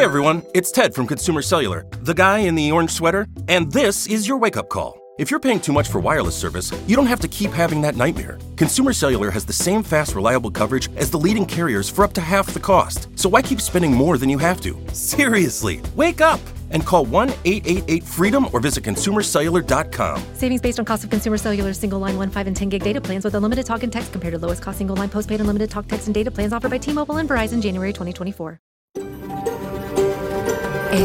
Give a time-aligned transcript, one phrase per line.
[0.00, 4.06] Hey everyone, it's Ted from Consumer Cellular, the guy in the orange sweater, and this
[4.06, 4.98] is your wake up call.
[5.18, 7.96] If you're paying too much for wireless service, you don't have to keep having that
[7.96, 8.38] nightmare.
[8.56, 12.22] Consumer Cellular has the same fast, reliable coverage as the leading carriers for up to
[12.22, 13.10] half the cost.
[13.14, 14.74] So why keep spending more than you have to?
[14.94, 16.40] Seriously, wake up
[16.70, 20.24] and call 1 888 freedom or visit consumercellular.com.
[20.32, 23.02] Savings based on cost of consumer cellular single line 1, 5, and 10 gig data
[23.02, 25.86] plans with unlimited talk and text compared to lowest cost single line postpaid unlimited talk,
[25.88, 28.60] text, and data plans offered by T Mobile and Verizon January 2024.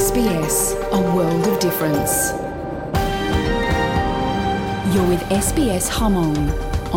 [0.05, 0.57] SBS,
[0.99, 2.15] a world of difference.
[4.93, 6.39] You're with SBS Hmong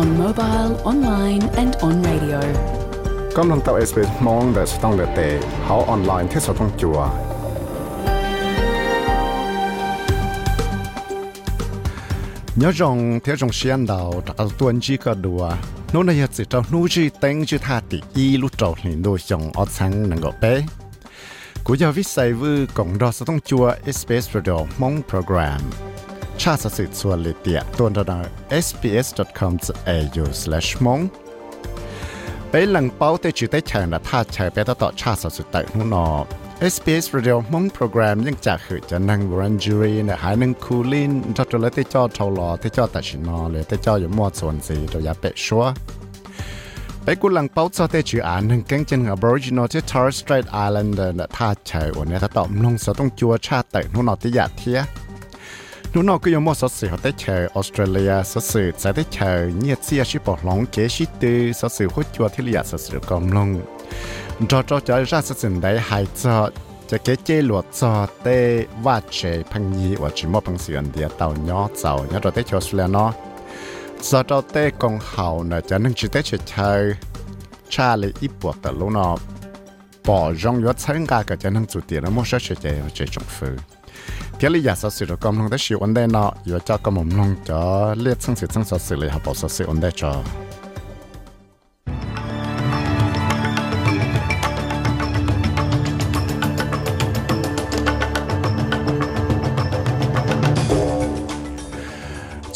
[0.00, 2.40] on mobile, online, and on radio.
[3.36, 5.20] กำลังตับ SBS มองแต่สต้องเดเต
[5.64, 6.98] เขาออนไลน์ที่สต้องจัว
[12.60, 15.50] nhớ rằng thế trong xiên đầu đã tuần chỉ có đùa
[15.92, 19.18] nó này chỉ trong nu chỉ tên chỉ tha tỷ y lúc trâu liền đôi
[19.26, 20.77] dòng ở sang nâng gọ bé cú giờ viết sai vư cộng đó sẽต้อง
[21.65, 23.65] กูยาวิสัยวูกองดอสต้องจัว
[23.97, 25.61] SBS Radio มอง program
[26.41, 28.19] ชาติสื่อส่วนเลเตียตัวเรา
[28.65, 31.01] sbs.com.au/mong
[32.49, 36.07] ไปหลังเป้าแต่จืดได้แข่งและท่าแชร์ไปต่อต่อชาติสุดแต่หูนอ
[36.73, 45.63] SBS Radio มองโปรแกรมยังจากหือจะนั่งรันจูรีนี่ยหายนั่งคูลินจอดเลยที่จอทอลอที่จอตัดชินอเลยที่จออยู่มอดส่วนสีตัวยาเป็ดชัว
[47.08, 54.80] ไปกูหลังเป้าจอแต่จืออ่านหนึ่งแกงจันกับ Aboriginal ที่ Torres Strait Islander เนี่ยท่าแชร์วันนี้ถ้าตอบลงจะต้องจัวชาติแต่หูนอที่อยากเทีย
[55.92, 63.48] นูนอก็ยังมอสสื่อเขาได้เชอออสเตรเลียสสื่อจะได้เชอเนี่ยเสียชิปอหลงเกชิตือสสื่อหัวจัวที่เลียสสื่อกำลง
[64.50, 66.36] จอจอจะราชสินได้หายจอ
[66.90, 68.26] จะเกเจหลวดจอเต
[68.84, 69.18] ว่าเจ
[69.52, 73.10] พังยีว่าจิมอพังเสียนเดียเต่าย่อเจ้าเนี่ยเราได้เชอสุเลเนาะ
[74.07, 76.31] ซอดเต้กองเห่านจะนั่งชิเตเฉ
[76.79, 76.81] ย
[77.73, 79.09] ชาเลยอีปวดแต่ลูกนอ
[80.07, 82.57] ปอยองยศใช้กากับจะนั่งจุดเดียนมั่วเฉยเฉย
[82.95, 83.57] เฉยจงฟื้น
[84.35, 87.61] เที่ยวลยอยากสื่อก็มลงได้ชิวันได้นออยู่เจาก็มุมลงจอ
[88.01, 90.11] เลียดซึ่งสื่อซึ่งสื่อเลยหาบอกสื่ออันได้จอ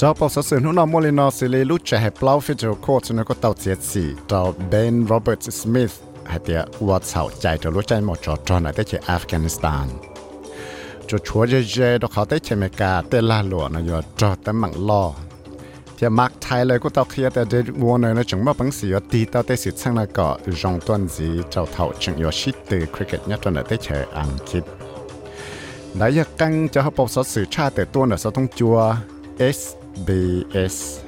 [0.03, 2.39] cho cho bảo sở sử nó nằm mồi nó xử lý lúc trẻ hẹp lao
[2.39, 5.91] federal court nó có tàu chết xỉ cho Ben Robert Smith
[6.25, 9.85] hay tiệt vợ chào chạy cho lúc chạy một trò trò này tới Afghanistan.
[11.07, 14.01] Cho chúa dễ dễ đó họ tới chơi mẹ cả tên la lụa nó giờ
[14.17, 15.13] cho tới mặn lo.
[15.99, 18.71] Thì Mark thái lời của tao kia tại để mua này nó chẳng mất bằng
[18.71, 22.23] gì ở đi tao tới sự sang là có dòng tuần gì cho thầu chẳng
[22.23, 24.63] có shit từ cricket nhất cho nó tới chơi ăn kịp
[25.99, 28.95] đã giờ căng cho họ bộc sở sự tra từ tuần ở sau thông chùa
[29.95, 30.99] SBS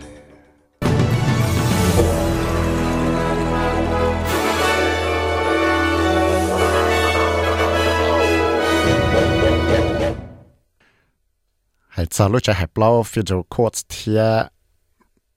[11.87, 14.43] Hãy chào lúc chạy hẹp lâu Federal Courts thia,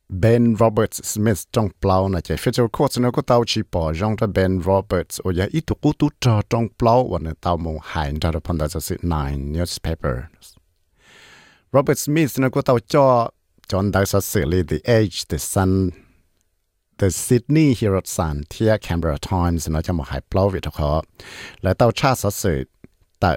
[0.09, 1.39] Ben Roberts Smith.
[1.53, 5.21] Trong plau na chạy Federal Courts nó có tao chỉ bỏ trong ra Ben Roberts.
[5.25, 8.31] Ở nhà ít tụ cú tụ trò trong plau và nó tao mong hại ra
[8.33, 10.23] được phần đó sự Nine Newspaper.
[11.73, 13.31] Robert Smith nó có tao cho
[13.68, 15.72] ตาจอจอนได้สัสิลี The Age The Sun
[17.00, 20.90] The Sydney Herald Sun เทีย Canberra Times นะจะมาหายเปล่าวิทเขา
[21.62, 22.56] และเตาชาสัสิ
[23.22, 23.32] แต่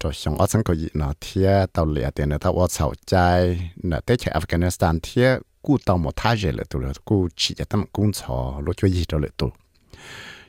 [0.00, 2.94] cho xong ở sang có gì nó thia tàu lệ tiền nó tàu ở sầu
[3.06, 7.28] trái nó tới chạy Afghanistan thia cú tàu một thái rể lệ tụ rồi cú
[7.36, 9.50] chỉ cho tâm cung chó lúc cho gì cho lệ tụ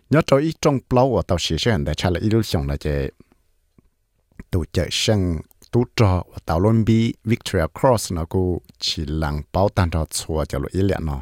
[0.09, 2.67] nhớ cho ít trong plau ở tàu xí xuyên để trả lại ít lúc xong
[2.67, 3.09] là chạy
[5.74, 8.42] ตูจอว่าตาลุนบีวิกตอเรียครอสนะกู
[8.84, 11.20] ฉีหลังเป้าตันจอชัวจะลุอีเลียนเนาะ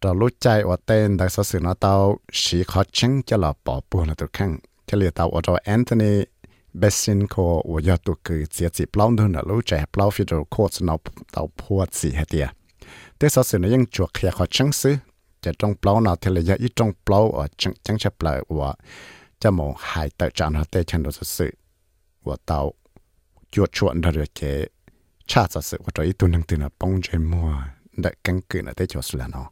[0.00, 1.92] จะรู้ใจว่าเต้นแต่สื่อนะเตา
[2.40, 4.50] ชีคอชิงจะหลับปอปูนะตัวแข้ง
[4.86, 6.12] เฉลี่ยเตาอจอแอนโทนี
[6.78, 7.34] เบสซินโค
[7.70, 10.94] ว่ายอดตัวคือเสียจีเปล่าเดินนะรู้ใจเปล่าฟิโดโคสนะ
[11.32, 12.46] เตาพวดสีเฮีย
[13.16, 14.94] แต่สื่อนะยังจวกเคียคอชิงซื้อ
[15.44, 18.70] จะต้องเปล่านะเฉลี่ยอีต้องเปล่าอะจังจังจะเปล่าว่า
[19.42, 21.06] จะมองหายเตาจานหัวเตชันโด
[21.36, 21.52] สื่อ
[22.28, 22.60] ว่าเตา
[23.50, 24.66] chuột chuột ra được chế
[25.26, 27.54] cha giả sự của trời tu năng từ là bông chế mua
[27.96, 29.50] đại căn cứ là tế cho sự nó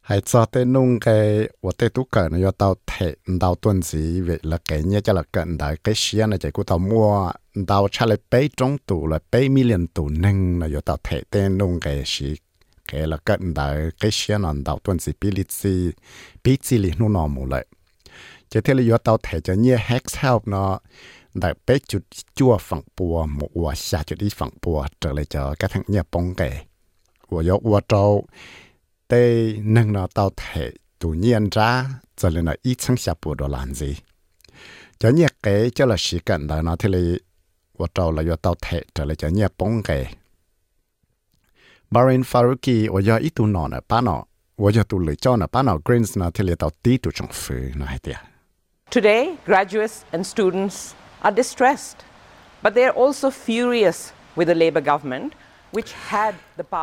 [0.00, 4.20] hay cho tế nung cái và tế tu cỡ nó tao thể đào tuần gì
[4.20, 7.32] vậy là cái nhé cho là cận đại cái xia này chạy của tao mua
[7.54, 11.22] đào cha lại bấy trong tủ là bấy million tủ nâng là do tao thể
[11.30, 12.36] tế nung cái gì
[12.88, 15.90] cái là cận đại cái xia nó đào tuần gì bị lít gì
[16.44, 17.66] bị gì nó nó lại
[18.51, 20.73] จะเที่ยว要到台จะเนี่ย hex help เนาะ
[21.39, 22.03] ได้ไปจุด
[22.37, 26.51] จั่วฝั่งปัวหมกว่าชาจุดที่ฝั่งปัวเจอเลยจะกระทั่งเนี่ยปงแก่
[27.31, 27.95] 我要我找
[29.07, 31.85] tê nâng nó tao thể tụ nhiên ra
[32.15, 33.95] cho nên là ít chẳng xia bù đồ làm gì
[34.99, 37.19] cho nhẹ cái cho là sĩ cần đó nó thì là
[37.77, 40.07] 我找了要到台这了叫你崩给。
[41.91, 48.15] Barin Faruqi 我要一度脑呢，把脑我要度了叫呢，把脑 Greens 呢，提了到低度政府那还的。
[48.90, 52.04] Today, graduates and students are distressed,
[52.62, 55.32] but they are also furious with the Labour government.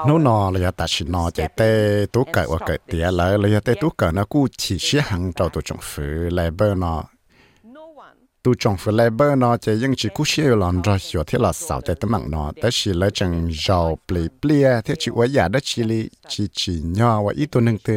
[0.07, 3.73] nó nó là ta chỉ nó chạy tê tú cậy và cậy lại là tê
[3.81, 7.03] tú cậy nó cũng chỉ xí hàng trâu tụ trọng phứ Labour nó.
[8.43, 11.53] Tu trong phần labor nó chỉ những chỉ cú xe lon ra sửa thế là
[11.53, 15.47] sáu tại tấm nó tới chỉ là chẳng giàu plei plei thế chỉ quá giả
[15.47, 17.49] đó chỉ li chỉ chỉ nhỏ và ít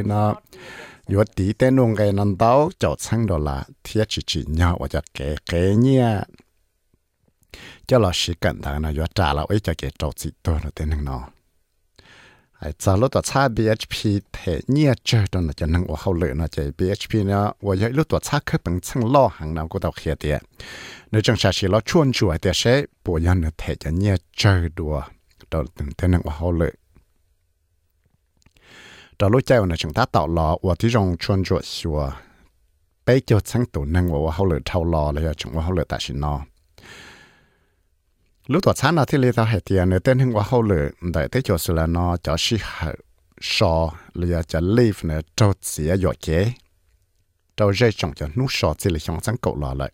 [0.04, 0.34] nó.
[1.09, 6.05] อยู่ตีแต่นงไงนั่นเต้าเจ้าช่างดอลลาเทียchỉ chỉ nhỏว่าจะแก่แก่เนี่ย
[7.87, 10.69] cho là sĩ cận thằng nào trả là ấy cho cái trâu chỉ tôi là
[10.75, 11.23] tên thằng nó
[12.59, 16.13] ai giờ lúc đó xa BHP thể nhia chơi đó là cho năng của hậu
[16.13, 19.53] lệ nó chạy BHP nó và giờ lúc đó xa khớp bằng chân lo hàng
[19.53, 20.41] nào của tàu kia tiệt
[21.11, 23.49] nếu trong xã sĩ lo chuồn chuột thì sẽ bộ nhân nó
[29.20, 32.10] Đó của lúc chơi nó chúng ta tạo lò và thì trong chuyên chuột xua
[33.06, 35.84] bây giờ chẳng tổ năng và hậu lệ thâu lò là chúng và hậu lệ
[35.88, 36.40] tại xin nó
[38.46, 40.88] lúc đó sáng nào thì lấy tao hệ tiền nữa tên hưng qua hậu lửa
[41.14, 42.94] đại thế cho sự là nó cho sĩ hậu
[43.40, 46.52] sò, là cho live nữa cho chỉ ở giọt chế.
[47.56, 49.92] Cho dây trồng cho nút sò chỉ là trong sáng cậu lò lại.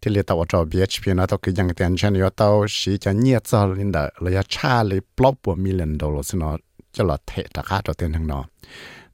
[0.00, 3.10] Thì lấy tao cho BHP nó tao cứ dành tiền cho nó, tao sĩ cho
[3.10, 6.58] nhiệt cho lên đó là cha lấy block của million dollars nó
[6.98, 8.40] จะหลอดเทตะค่าตัวเต็นทั้งนอ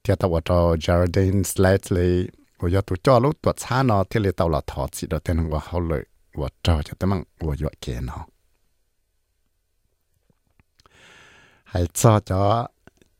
[0.01, 2.11] เทียตัวจอจาร์ดินสเลตเลย
[2.59, 6.03] ว่าจะตัวจอลูกตัวช้านอที่เลยตัวหลอดถอดสิตัวเต็นทั้งว่าเขาเลย
[6.39, 8.19] ว่าจอจะตั้งมั่งว่าอยู่เกนอ
[11.69, 12.43] ให้จอจอ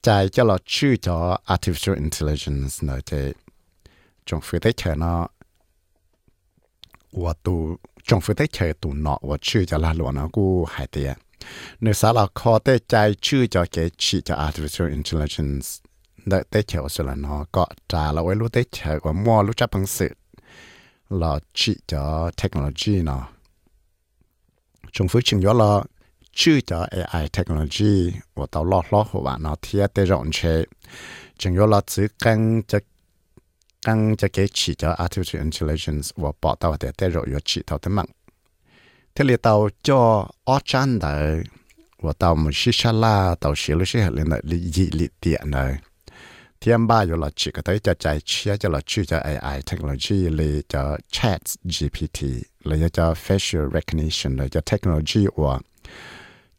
[0.03, 1.17] ใจจะหลอดชื่อจอ
[1.53, 3.11] artificial intelligence เนอะเจ
[4.27, 5.21] จงฟื้นได้เฉยเนาะ
[7.23, 7.59] ว่าตัว
[8.09, 11.11] จงฟื้นได้เฉยตัวเนาะว่าชื่อจะลาหลวงเนาะกูหายเตี้ย
[11.81, 12.93] ในสาราคอเต้ใจ
[13.25, 15.67] ชื่อจอเกชีจอ artificial intelligence
[16.29, 20.13] ได้เต้เขียวสุลนอก็จาเราไว้รู้เต้เขียวว่ามัวรู้จักพังสือ
[21.21, 22.03] ลอชีจอ
[22.37, 23.23] เทคโนโลยีเนาะ
[24.95, 25.73] จงฟื้นชิงยอลอ
[26.39, 27.93] ชื่อจอ AI เทคโนโลยี
[28.37, 30.39] ว่าตอลอดลอหัวเนาะเทียเต้รอนเช
[31.41, 32.39] จึงยอลอซื้อกัง
[32.71, 32.79] จะ
[33.85, 38.07] กังจะเกชีจอ artificial intelligence ว่าปอตาวเต้เต้รอยชีเท่าเต็มมัง
[39.15, 41.43] thế là tàu cho ở chăn đấy
[42.01, 44.41] và tàu một xí xa la, tàu xí lúc xí hạt lên đấy
[44.73, 45.75] dị lị tiện đấy
[46.61, 49.61] thêm ba rồi là chỉ có thấy cho chạy chia cho là chỉ cho AI
[49.71, 52.23] technology là cho chat GPT
[52.63, 55.59] là cho facial recognition là cho technology của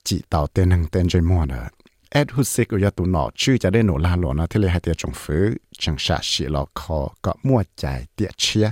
[0.04, 1.68] chỉ tàu tên hàng tên chơi mua nữa
[2.10, 4.70] ad hút xích của tụ nọ chứ cho đến nổ la lỗ nó thế là
[4.70, 8.70] hai tiệt trồng phứ, chẳng xả xị lọ khó có mua chạy tiệt chia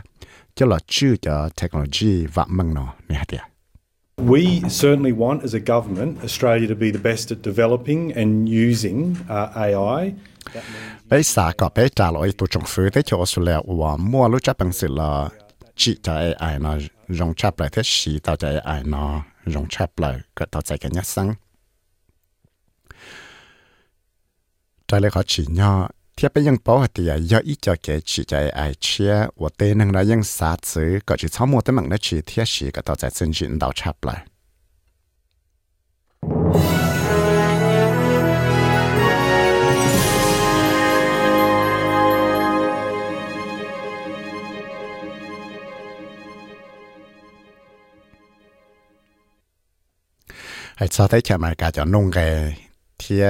[0.55, 3.41] cho là chứ cho technology và măng nọ này hai tiệt
[4.17, 9.17] We certainly want, as a government, Australia to be the best at developing and using
[9.29, 10.13] uh, AI.
[11.05, 14.43] bây giờ có bây trả lời tụ trong phứ thế cho Australia và mua lúc
[14.43, 15.29] chấp bằng sự là
[15.77, 16.77] chỉ cho AI nó
[17.59, 18.83] lại thế AI
[20.93, 21.35] nhất sáng
[25.27, 25.45] chỉ
[26.19, 34.21] ที่ไปยังปอตียย่ออีจอเกชีใจไอเชียว่าเตนังรายังสาซื้อก็จะช้อมัวแต่มังนาชีเทียชีก็ต่อใจซึ่งจินดาวชับเลย
[50.77, 52.19] ไอ้ชาได้แค่มากาจะนุ่งแก
[52.99, 53.27] เทีย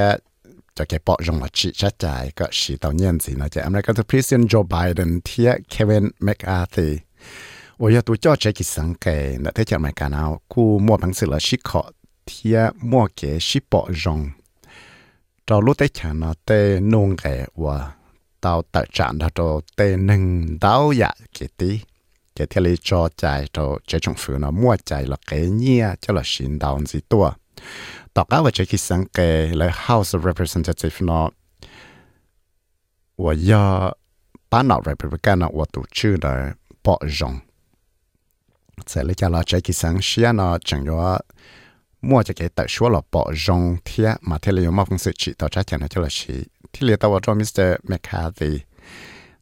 [0.76, 2.04] จะแกปอจงละชิชัดใจ
[2.38, 6.88] ก็ชีตอนเย็นสินะจะอเมริกันทูพรีเซนโจไบเดนเทียเควินแมคอาร์ตี
[7.78, 11.82] โอ้ยตัวจอดใจกิสังเกตนะเทียจากอเมริกันเอาคู่มั่วพังสือละชิขอ
[12.26, 12.58] เทีย
[12.90, 14.20] มั่วเกชิปอจง
[15.46, 16.50] เรารู้แต่ฉันนะเต
[16.92, 17.24] นงแก
[17.62, 17.76] ว่า
[18.44, 20.22] ตาวตัดจานเราเตนึง
[20.64, 21.72] ดาวอยากเกตี
[22.34, 27.24] เกเทลีจอใจเราจะจงฝืนมั่วใจละเกเนียจะละชินดาวสิตัว
[28.16, 31.22] ต่อก้าวจะคิดสังเกตและ House of Representative นอ
[33.22, 33.64] ว่ายา
[34.50, 36.32] ป้านอ Republican นอว่าตัวชื่อเนอ
[36.84, 37.34] ปอจง
[38.88, 41.12] เสร็จแล้วจะเราจะคิดสังเชียนอจังยว่า
[42.08, 46.36] มั่วจะเกิดแต่ชัวหลอปอจงเทียมาเทเลยมาฟังสื่อชีต่อจ้าจันทร์เจริญชี
[46.72, 48.50] ที่เรียกตัวว่ามิสเตอร์แมคคาธี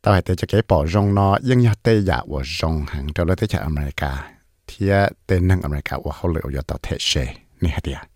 [0.03, 4.13] ต่อให้แต่จะเกิดปอจงนอยังยาเตยาว่าจงหังเจ้าเลยที่จากอเมริกา
[4.67, 7.13] เทียเตนังอเมริกาว่าเขาเหลืออยู่ต่อเทเช
[7.71, 8.07] hả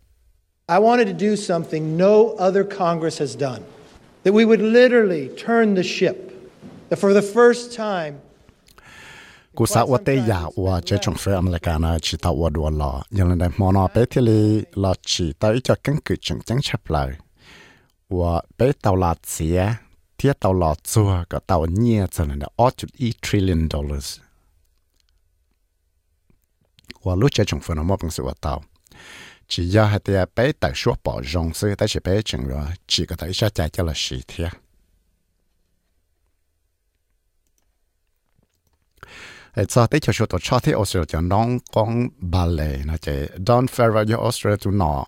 [0.69, 3.63] I wanted to do something no other Congress has done.
[4.25, 6.33] That we would literally turn the ship.
[6.89, 8.15] That for the first time,
[9.55, 12.71] cú sa wa tê ya wa che trong phê America na chỉ tao wa đua
[12.71, 15.97] lò nhưng lần này món nó bé thì li lò chỉ tao ít cho căn
[16.05, 17.11] cứ chừng chẳng chấp lại
[18.09, 19.67] wa bé tao là chia
[20.19, 24.21] thiết tao lò chua có tao nhia cho nên là 8.1 trillion dollars.
[27.03, 28.63] Wa lúc che trong phê nó mua bằng sự wa tao
[29.49, 32.67] chỉ do hai tia bé tại số bỏ rong sư tại chỉ bé chừng rồi
[32.87, 34.53] chỉ có thể cho chạy cho là xì thiệt
[39.53, 41.21] ai cho tới cho số tổ cho Australia cho
[41.73, 45.05] con bà lệ nó chế Don Farrell cho Australia tu nọ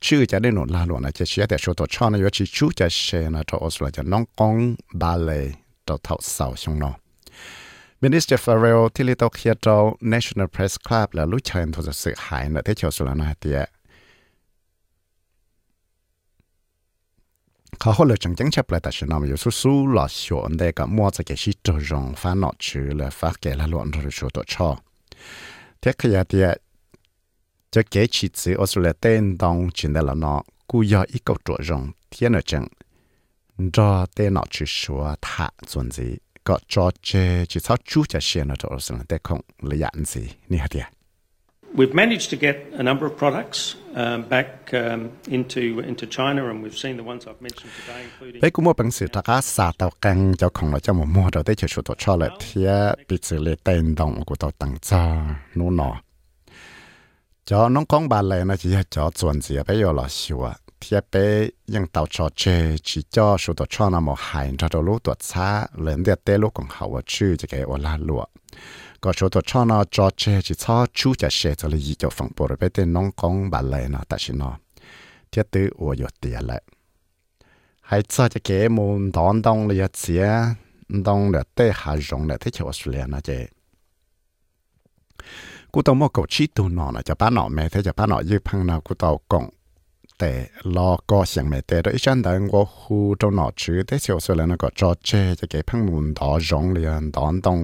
[0.00, 2.44] chữ cho đến nụ la luôn nó chế chia để số tổ cho nó chỉ
[2.46, 5.50] chú cho xe nó cho Australia cho con bà lệ
[5.86, 6.80] cho thảo sầu xong
[8.01, 12.13] Minister Farrell thì lý tao kia cho National Press Club là lúc chơi thôi sự
[12.17, 13.69] hại nó thế cho số là nó tiệt
[17.79, 24.69] เขาเขาเลยจังจังชับเลยแต่ฉันนำอยู่สู้สู้หล่อชวนได้ก็มัวจะเกชิจรองฟ้าหนอชื่อเลยฟ้าแก่ละล้วนรู้ชัวตัวชอ
[25.79, 26.47] เทขยะเดีย
[27.73, 30.39] จะเกชิซื้อออสเตรเลียเต้นตองจินได้ละเนาะ
[30.69, 32.63] กูยออีกตัวรองเทียนจัง
[33.75, 36.07] รอเต้นหนอชื่อชัวท่าส่วนจี
[36.50, 37.10] ก็จอเจ
[37.50, 39.40] จิซาชูจะเชียนตัวสนแต่คง
[39.70, 40.86] ระยะนสินี่ฮะเดีย
[41.78, 43.60] We've managed to get a number of products
[44.02, 44.48] um, back
[44.82, 45.00] um,
[45.36, 48.40] into into China, and we've seen the ones I've mentioned today, including.
[48.40, 52.70] ไปกูมัวเป็นสื่อตากาสาตากังเจ้าของเราเจ้าหมูมัวเราได้เชื่อชุดตัวชอเลยเทีย
[53.08, 55.04] ปิดสื่อเลยเต็นดงกูตัวตั้งจ้า
[55.58, 55.90] นู่นหนอ
[57.48, 60.44] จอน้องของบานเลยนะจีเจอส่วนเสียไปยอหล่อชัว
[60.79, 68.23] 贴俾用到咗这，只咗数到出那么系，就到路多差，人哋带路更好啊，去就给我拉路。
[69.01, 74.51] ก็ชัวตัวชอนะจอเจจิชอชูจะเชจะเลยจะฟังปรไปเต้นน้องกองบาเลยนะแต่ชินอ
[75.29, 76.59] เทียตื้ออวยเตียแหละ
[77.87, 80.25] ให้ชอจะเก๋มุนตอนตองเลยเสีย
[81.07, 83.29] ตองเลยเตะหาจงเลยที่เชออสเตรเลียนะเจ
[85.71, 89.45] กูต้องมอกกชีตัวนอนนะจะป้าหนอแม่ที่จะป้าหนอยืพังนะกูต้องกง
[90.20, 90.32] แต่
[90.76, 97.58] รอก็เสียงไม่แต่ด้วยฉันแต่我หูตรงหนอชื่อแต่เชออสเตรเลียนก็จอเจจะเก๋พังมุนตอจงเลยนตอนตอง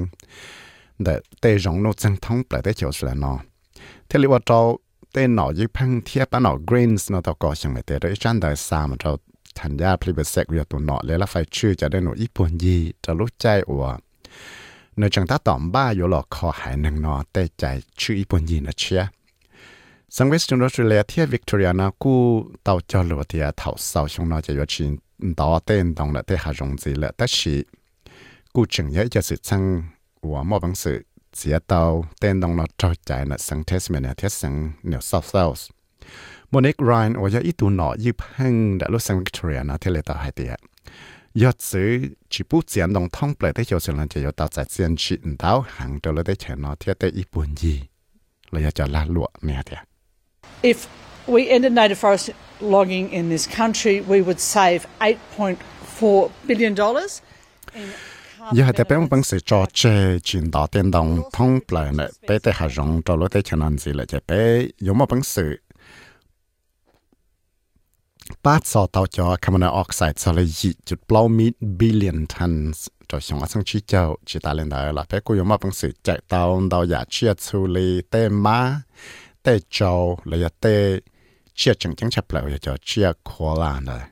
[0.98, 3.38] để tê rong nó chân thông lại để chiều là nó
[4.08, 4.60] thế li ว่าเรา
[5.12, 9.12] เต้นหนอยิ่งพังเทียบปะหนอ greens เนาะตก็ยังไม่เตะได้จันได้สามเรา
[9.58, 13.84] ทันยาพลิเบเซกเวียตัวหนอเลยละไฟชื่อจะได้หน่อญี่ปุ่นยีจะรู้ใจอัว
[14.96, 17.62] เนื้อจังตาตอมบ้าอยู่หลอกคอหายหนึ่งนอแต่ใจ
[18.00, 19.02] ชื่อญี่ปุ่นยีนะเชีย
[20.14, 22.14] สังเวชจงรอสเตเลียเทียวิกตอเรียนะกู
[22.64, 24.90] เต่าจอลวเทียเท่าเสาชงนาจะยชิน
[25.38, 27.56] ต่อเต้นตรงละเตหารงจีละแต่ชี
[28.54, 29.62] กูจึงยอะจะสืบสัง
[30.24, 30.98] วัวมอบังสือ
[31.36, 31.82] เสียเตา
[32.18, 34.54] เต้นดรงละจอใจนะสังเทสเมนเทสสัง
[34.86, 35.66] เหนือซาวเซาส์
[36.48, 40.52] โมนิกไรน์ว่าจะอีตูหนอยิบหังดะลุสังวิกตอเรียนะเทเลตาไฮเดีย
[41.42, 41.90] ยอดซื้อ
[42.32, 47.74] จิปูเสียนดรงท่องเปลได้เชียวเสีนจะยอดตาใจเสียนชินเต้าหังเดลได้แฉนอเทียเตอีปุ่นยี
[48.50, 49.80] เลยจะลาลวเนี่ยเดีย
[50.62, 50.76] If
[51.26, 56.74] we ended native forest logging in this country, we would save $8.4 billion.
[58.52, 61.92] Giờ hay bên bên sự cho chơi chuyển đó tiền đồng thông lại
[62.28, 65.10] bé tại hà rong cho lối tới chân ăn gì lại chạy bé giống một
[65.10, 65.60] bên sự
[68.42, 72.88] bát sọ tàu cho carbon dioxide cho lấy dị chút bao mít billion tons.
[73.08, 75.62] Cho xong ở sang chi châu chỉ ta lên đó là bé cô giống một
[75.62, 78.82] bên sự chạy tàu tàu giả chia 处理 tê má
[79.46, 81.00] tê cho là ya tê,
[81.54, 84.08] chia chẳng chẳng chập lại ya cho chia khó là nè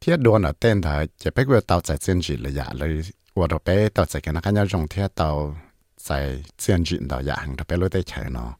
[0.00, 3.00] thiết đua là tên thà chỉ biết về tàu chạy chiến chỉ là ya lấy
[3.34, 5.56] và đó bé, tàu chạy cái nó cái nhau dùng thiết tàu
[6.04, 8.54] chạy chiến chỉ đó ya dạ hàng đó bé lối tê chạy nó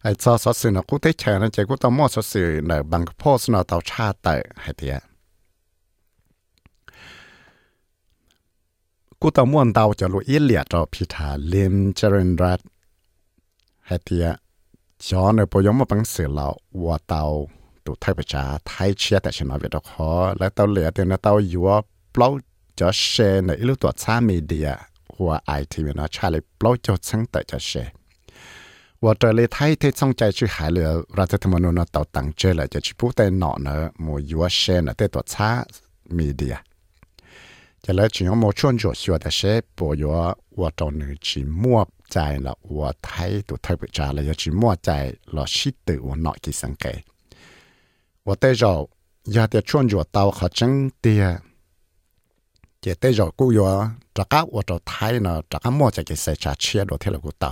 [0.00, 3.04] ai cho số sự nó cũng chạy nó chỉ cũng tao số sự là bằng
[3.48, 5.02] nó tàu cha tại, hay thiệt
[9.22, 12.60] กูต้องม่วนเตาจะรู้อีเลียดอพิธาลิมเจริญรัต
[13.88, 14.26] ฮเทีย
[15.08, 16.48] จอนในปยมมาปังเสือเรา
[16.84, 17.22] ว่าเตา
[17.84, 21.76] ตุไทยประชาไทยเชียแต่ชนะเวดอกคอและเตาเหลียเนี่นเตาอยู่ว่า
[22.14, 22.28] ปล่า
[22.78, 24.68] จะเชนในอิลูตัวซ่ามีเดีย
[25.14, 27.70] หัวไอทีวีนะชาเลยปล่าจะชั้งแต่จะเช
[29.04, 35.48] ว่าเจอเลยไทยที่สงใจชื่อหายเหลือรัฐธรรมนูญเตาตังเจอเลยจะชิบุเตนหนอเนอะมัวยัวเชนเตตัวซ่า
[36.18, 36.56] มีเดีย
[37.88, 40.04] แต่แล้วจีนมอชวนจวดชัวแต่เชฟปวย
[40.58, 41.80] ว่าตอนหนึ่งจีมั่ว
[42.10, 42.16] ใจ
[42.46, 44.88] ละว่าไทยตัวไทยปุจาเลยจีมั่วใจ
[45.36, 47.00] ละชิดตัวว่าเนาะกี่สังเกต
[48.26, 48.72] ว่าแต่เรา
[49.32, 51.24] อยากจะชวนจวดเตาเขาจังเตีย
[52.80, 53.70] เจเตยกูยัว
[54.16, 57.50] จากก้าว่าตัวไทยเนาะจากก้ามั่วใจกี่ใส่ชาเชียดเทลกูเตา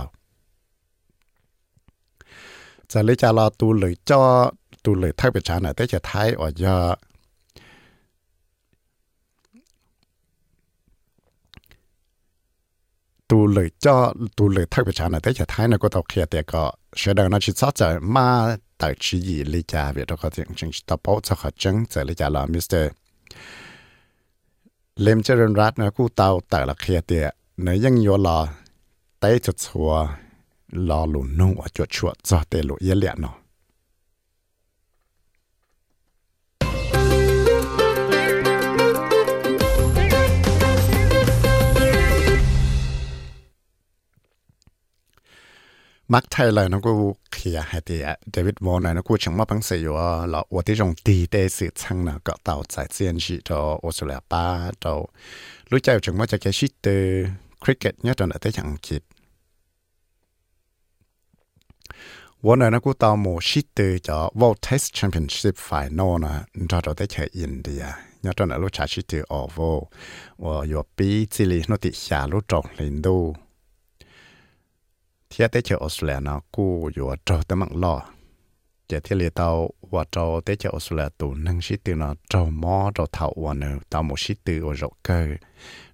[2.91, 4.21] จะเลยจะรอตูเลยจอ
[4.83, 6.65] ตูเลยไทยปุจาเนาะแต่จะไทยอ่อย
[13.27, 16.03] tu lời cho tu lời thắc về cha này thế chả thái nó có tàu
[16.47, 20.15] có sẽ đừng nó chỉ sát giờ mà tại chỉ gì lý cha về đó
[20.21, 22.91] có chuyện chuyện tập bảo cho họ chứng giờ lý cha là mister
[24.95, 27.35] lem chơi rừng rát nó cú tàu tại là kia tiệt.
[27.57, 28.53] Nó ยัง nhớ là
[29.19, 30.07] tay chuột chua
[30.71, 31.23] lo lù
[31.57, 33.13] ở chuột chuột cho tê lù yên liệt
[46.13, 46.93] มักไทยเลยนะกู
[47.33, 47.97] เขียให้ดี
[48.31, 53.49] เดวิดวอนลนะกูชงมาพังเสียว่าเราวันที่จงดีได้สื่ช่างนะก็เต่าใจเซียนชีโต
[53.79, 54.45] โอสเลป้า
[54.79, 54.85] โต
[55.69, 57.25] รู้ใจจังว่าจะแกชิตเตอร์
[57.63, 59.01] คริกเก็ตเนี่ยตอนนั้นได้ยังคิด
[62.45, 66.33] วันนั้นกูตาหมู่ชิตเตอร์จะวอลเทสแชมเปี้ยนชิพไฟนอลนะ
[66.83, 67.83] เราได้เจออินเดีย
[68.21, 69.57] เนี่ยตอนนั้นรู้ชาชิตเตอร์ออโว
[70.43, 73.17] ว่าอยู่ปีจิลีนติชาลุจงลินดู
[75.29, 78.01] thiết tế chờ Australia, nó cú อยู่ trâu tới mạng lo
[78.89, 82.49] giờ thiết liệt tàu và trâu tế chờ Australia tụ nâng sĩ từ nó trâu
[82.49, 85.27] mò trâu thảo và nó tàu một sĩ từ ở rộng cơ.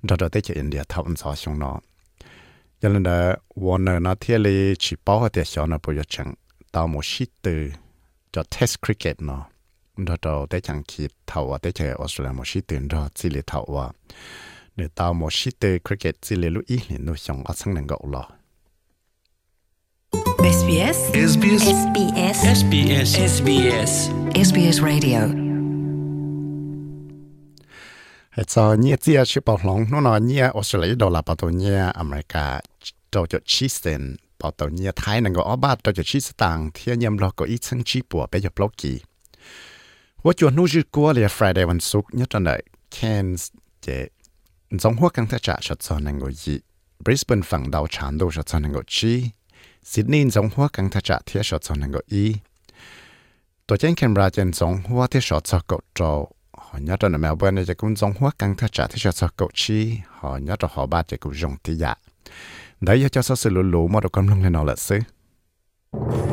[0.03, 1.79] Rồi rồi tế chờ India thảo ẩn sao xong nó.
[2.81, 6.01] Giờ nên là và nó nó thiết lý chỉ bảo hợp tiệt nó bây giờ
[6.07, 6.33] chẳng.
[6.71, 7.71] Tàu một sĩ từ
[8.31, 9.45] cho test cricket nó.
[9.97, 13.29] Rồi rồi tế chẳng kịp thảo và tế chờ Australia một sĩ từ rồi chỉ
[13.29, 13.91] liệt thảo và
[14.75, 17.73] để tàu một sĩ từ cricket chỉ liệt lúc ít thì nó xong ở sang
[17.73, 18.29] nâng gậu lo
[20.56, 20.98] SBS
[21.32, 23.92] SBS SBS SBS SBS
[24.48, 25.20] SBS Radio
[28.34, 32.46] ให้จอเนี่ยเจียชิปอหลงนู่นเนี่ยออสเตรเลียดอลลาร์ปตัวเนี่ยอเมริกา
[33.12, 34.02] ตัวจะชีสเซน
[34.40, 38.94] ปตัวเนี่ยไทยนั่นก็อบาตัวจะชีสต่างเทียนยำรอก็อีชั้งชีปัวไปจะปลอกกี
[40.24, 42.50] ว่าจวนนู้จืกัวเลย Friday วันศุกร์เนี่ยตอนไหน
[42.92, 43.50] แคนส์
[43.82, 43.86] เจ
[44.82, 46.54] จงหัวกังทจะชัดจอนังก็ยี
[47.04, 48.68] บริสเบนฝั่งดาวชานดูชัดจอนั
[49.91, 52.23] ซิดนีย์สองหัวกังทัชเทียชดสองนั่งก็อี
[53.67, 56.11] ตัวเจนแคมราเจนสองหัวเทียชดสองก็จอ
[56.65, 59.79] หอยนัดในเมลเบิร์นจะกุนสองหัวกังทัชเทียชดสองก็ชี
[60.17, 61.93] หอยนัดหอบ้าจะกุนจงติยะ
[62.83, 66.32] ได้ยาจะสอสลุลูมอดกำลังเลนอละซื้อ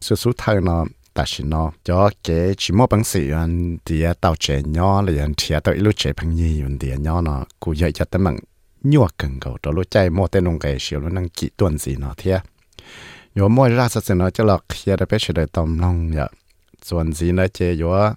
[0.00, 0.84] số số thay nó
[1.14, 5.22] ta chỉ nó cho cái chỉ mua bằng sự anh thì tao trẻ nhỏ là
[5.22, 8.22] anh thì tàu lúc trẻ bằng gì anh thì nhỏ nó cũng dạy cho tao
[8.22, 8.38] bằng
[8.82, 11.78] nhua cần cầu đó lúc chạy mua tên nông cái siêu lúc năng kỹ tuần
[11.78, 12.38] gì nó thế
[13.36, 16.26] yo mua ra sao nó cho là khi đã biết đời tầm nông nhở,
[16.90, 18.14] tuần gì nó chơi yo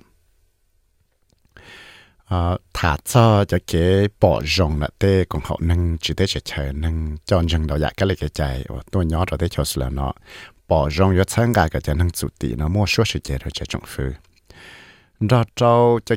[2.26, 6.42] à thả cho cho cái bỏ rong là tê còn họ năng chỉ tê chơi
[6.46, 9.64] chơi năng cho rằng đầu dạ cái này cái chạy tôi nhỏ rồi tê cho
[9.76, 10.14] là nó
[10.74, 13.38] bỏ rong yếu sáng gà cả chẳng năng chủ tỷ nó mua suốt sự chế
[13.38, 14.14] rồi chế trọng phứ
[15.20, 16.16] đó trâu cho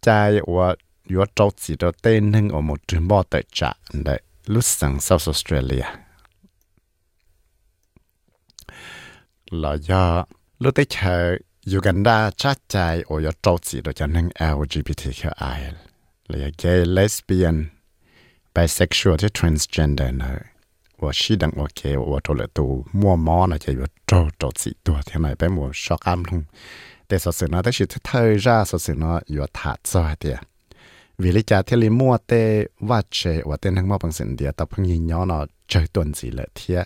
[0.00, 0.74] chai và
[1.08, 5.00] yếu trâu chỉ đó tên nâng ở một trường bò tại trạ đấy lúc sáng
[5.00, 5.84] South Australia.
[9.50, 10.24] Là do
[10.58, 11.36] lúc tới chờ
[11.76, 15.72] Uganda chắc chai ở yếu trâu chỉ đó chẳng năng LGBTQI
[16.28, 17.66] là gay, lesbian,
[18.54, 20.51] bisexual transgender nữa.
[21.02, 21.80] ว่าชีดังโอเค
[22.12, 26.40] ว่าตัวละตัวมัวมอนะจะอยู่โจโจสีตัวเท่าไหร่ไปมัวชอกามลง
[27.06, 30.36] แต่สสื่อนะแต่ชิดเธอจ้าสสื่อนะอยู่ถาดซอยเดีย
[31.22, 32.32] วิลิจาเทลิมัวเต
[32.88, 36.80] ว่าเชว่าเต้นทั้งมอบังสินเดียแต่พังยิงย้อนเนาะเจอตัวสีเลยเทีย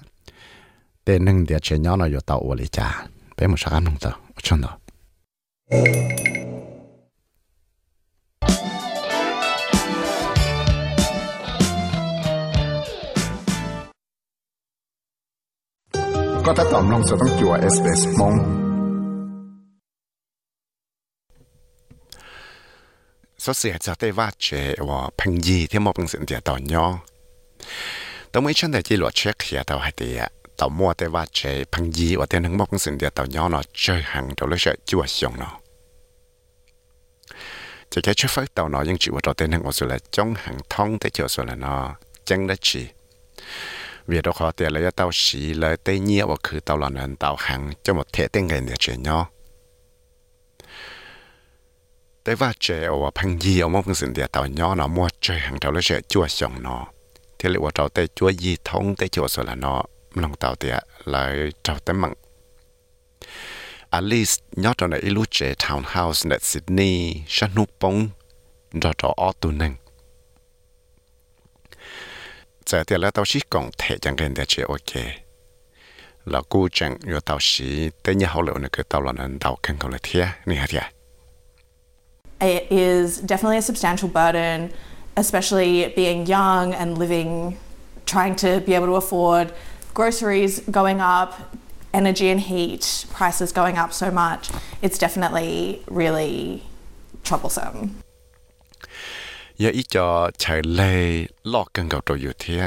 [1.04, 2.88] แต่หนึ่งเดียเชย้อนเนาะอยู่ต่อวิลิจา
[3.34, 4.12] ไปมัวชอกามลงต่อ
[4.46, 4.74] ชนเนาะ
[16.48, 18.34] ก็ถ้าต่อมลงสต้องจัวเอสเอสมง
[23.44, 24.46] สเสียจะได้ว่าเจ
[24.88, 26.86] ว่าพังยีที่มอบังสินเดียตอนย่อ
[28.32, 30.22] ต้องไม่ชันแต่จีหลวดเช็คเขียตาวให้เดีย
[30.58, 31.40] ต่อมัวแต่ว่าเจ
[31.72, 35.54] พังยีว่าเตียนทั้งมอบังสินเดียตอนย่อเนาะเจอหังเดี๋ยวเลยเจอจัวชงเนาะ
[37.90, 41.82] จะแค่ช่วยฟักเต่าเนาะยังจีว่าเราเตียนทั้งอสุละจ้องหังท้องแต่เจียวสุละเนาะ
[42.28, 42.82] จังได้จี
[44.06, 47.16] việc đó khó tiền là tao xí là tây nhia và cứ tao là nên
[47.16, 49.30] tao hàng cho một thể tên người để chuyện nhau
[52.26, 55.58] tế va ở phăng gì ở một phương diện tàu nhỏ nó mua chơi hàng
[55.58, 56.86] tàu lấy sẽ chua xong nó.
[57.38, 59.82] Thế liệu tao tây chua gì thông, tây chua rồi là nó,
[60.14, 62.12] lòng tàu tiệt lại tàu tây mặn.
[63.90, 67.50] At least nhớ này ilu chế townhouse net Sydney sân
[68.82, 69.74] rồi ở tu nâng
[72.66, 75.04] giờ thì là tao chỉ còn thể chẳng cái để chơi ok
[76.24, 79.58] là cô chẳng yo tao chỉ tới nhà hậu nữa cái tao là nên tao
[79.62, 80.90] cần cầu là thiệt nè hả
[82.38, 84.68] It is definitely a substantial burden,
[85.14, 87.56] especially being young and living,
[88.04, 89.48] trying to be able to afford
[89.94, 91.56] groceries going up,
[91.94, 94.50] energy and heat prices going up so much.
[94.82, 96.62] It's definitely really
[97.24, 97.96] troublesome.
[99.62, 100.08] ยาอีจอ
[100.40, 101.02] ใช้เลย
[101.52, 102.62] ลอกกันกับตัวอยู่เทีย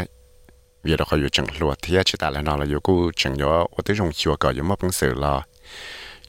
[0.81, 5.35] เวียดเขาอยู่จังหลวดเทียชิตาแล้วนอเราอยู่กูจังยอวัดที่ชงชัวก็อนอยู่มอบังสือรอ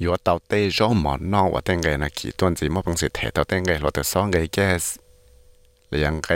[0.05, 4.68] ยอเตาเต้ย้อหมอนนอวัดเต้งไงนะขี่ต้นจีมอบังสือแถเตาเต้งไงเราแต่ซ้องไงแก่
[5.88, 6.29] เลี้ยงไง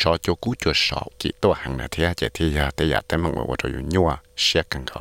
[0.00, 5.00] ชอจกูจวดสอบกี่ตัวหังนะเทียเจทียาแต่ยาแต่มังบอกว่าตัวอยู่ยัวเชียกันเขา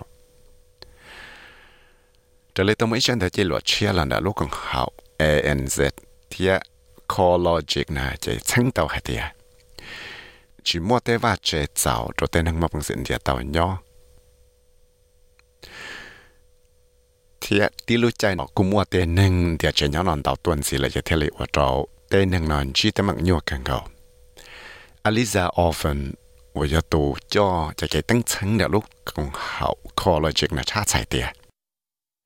[2.56, 4.84] จะเลยต้องไม่เช่นแต่จีหลวดเชียแล้วนะลูกของเขา
[5.22, 5.78] ANZ
[6.30, 6.54] เทีย
[7.09, 9.22] core logic nè chỉ chứng tàu hay tiệt
[10.62, 13.78] chỉ mua tế va chế tạo cho tên hàng mập bằng sự địa tàu nhỏ
[17.40, 20.62] thì đi lúc chạy nó cũng mua tên nâng địa chế nhỏ non tàu tuần
[20.62, 23.64] gì là chỉ thế lệ của trâu tên nâng non chỉ tên bằng nhiều càng
[23.64, 23.80] cầu
[25.02, 26.12] Aliza often
[26.54, 31.35] 我要读叫这个等层的路更好，core logic 呢差才点。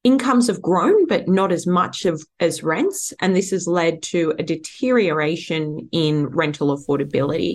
[0.04, 4.20] Incomes have grown, but not as much of, as rents, and this has led to
[4.38, 7.54] a deterioration in rental affordability.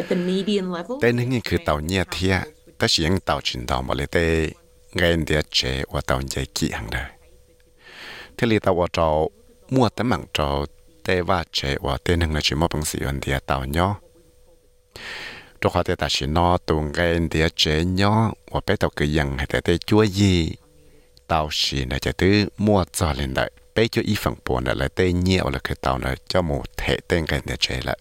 [0.00, 2.36] At the median level, แต่นึงนี่คือเต่าเนี่ยเทีย
[2.76, 4.24] แต่เสียงเต่าจินเต่ามาเลยแต่
[4.96, 5.58] เงินเดียเจ
[5.92, 7.04] ว่าเต่าใหญ่กี่หังเลย
[8.36, 9.08] ที่ลีเต่าว่าเจ้า
[9.74, 10.48] มั่วแต่หมังเจ้า
[11.04, 13.92] แต่ว่าเจว่าแต่นึงนะจิมอบังสีอันเดียเต่าเนาะ
[15.60, 17.62] ตัวเขาแต่ตัดสินนอตัวเงินเดียเจ
[17.96, 18.20] เนาะ
[18.52, 20.59] ว่าไปเต่าคือยังให้แต่แต่จั่วยี่เต่าสีนะจะตื้อมั่วจอเลย
[21.31, 23.51] tàu xì này chạy tới mua cho lên lại.
[23.75, 26.97] Bây cho y phẳng buồn là tê nhiều là cái tàu này cho một thể
[27.07, 27.99] tên cái này chạy lại.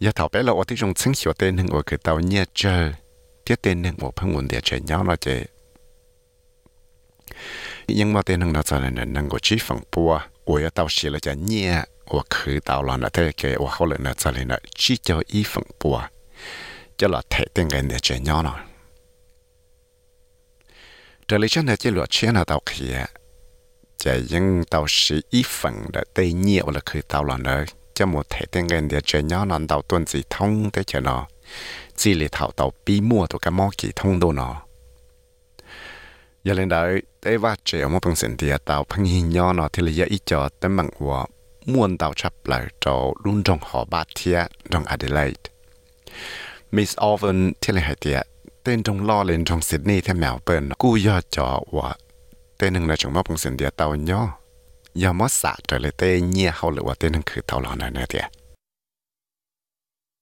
[0.00, 2.92] Giờ thảo bé là ở tiếng chứng hiểu tên hưng ở cái tàu nhẹ chờ
[3.44, 5.46] tiếp tên hưng ở phân nguồn địa chạy nhau nó chạy
[7.88, 11.08] nhưng mà tên hưng nó cho nên năng của chỉ phẳng bùa của tàu xì
[11.08, 14.48] là chạy nhẹ, của khứ tàu là nó thế, cái của họ là cho nên
[14.48, 16.02] là chỉ cho y phẳng bùa
[16.96, 18.67] cho là thể tên cái này chạy nhau nó
[21.28, 23.04] trở lại cho nên chỉ luật chuyện là tàu kia
[23.98, 27.64] chỉ những tàu xí ý phẳng đã tây nhẹ là khử tàu là nó
[27.94, 31.00] cho một thể tên ngân địa chơi nhỏ non đầu tuần gì thông tới cho
[31.00, 31.26] nó
[31.96, 34.62] chỉ lì thảo tàu bí mua tụ cái mỏ kỳ thông đồ nó
[36.44, 39.68] giờ lên đấy tới va chơi một bằng sinh địa tàu phăng hình nhỏ nó
[39.72, 41.26] thì là giờ ít cho bằng của
[41.66, 45.42] muôn tàu chấp lại cho luôn trong họ ba thia trong Adelaide
[46.72, 48.26] Miss Owen thì là hai tiệt
[48.68, 51.94] tên trong lo lên trong Sydney theo mèo bên cú giờ cho và
[52.58, 54.38] tên hưng là trong một bằng sinh địa tàu nhỏ
[54.94, 57.90] giờ mất xả trở lại tê nhia hậu lửa tên hưng khử tàu lò này
[57.90, 58.24] nè tiệt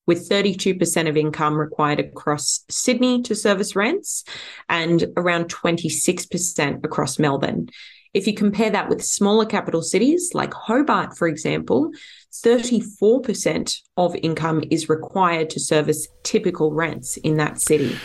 [0.06, 4.24] with 32% of income required across Sydney to service rents
[4.66, 7.66] and around 26% across Melbourne.
[8.14, 11.90] If you compare that with smaller capital cities like Hobart, for example,
[12.32, 17.96] 34% of income is required to service typical rents in that city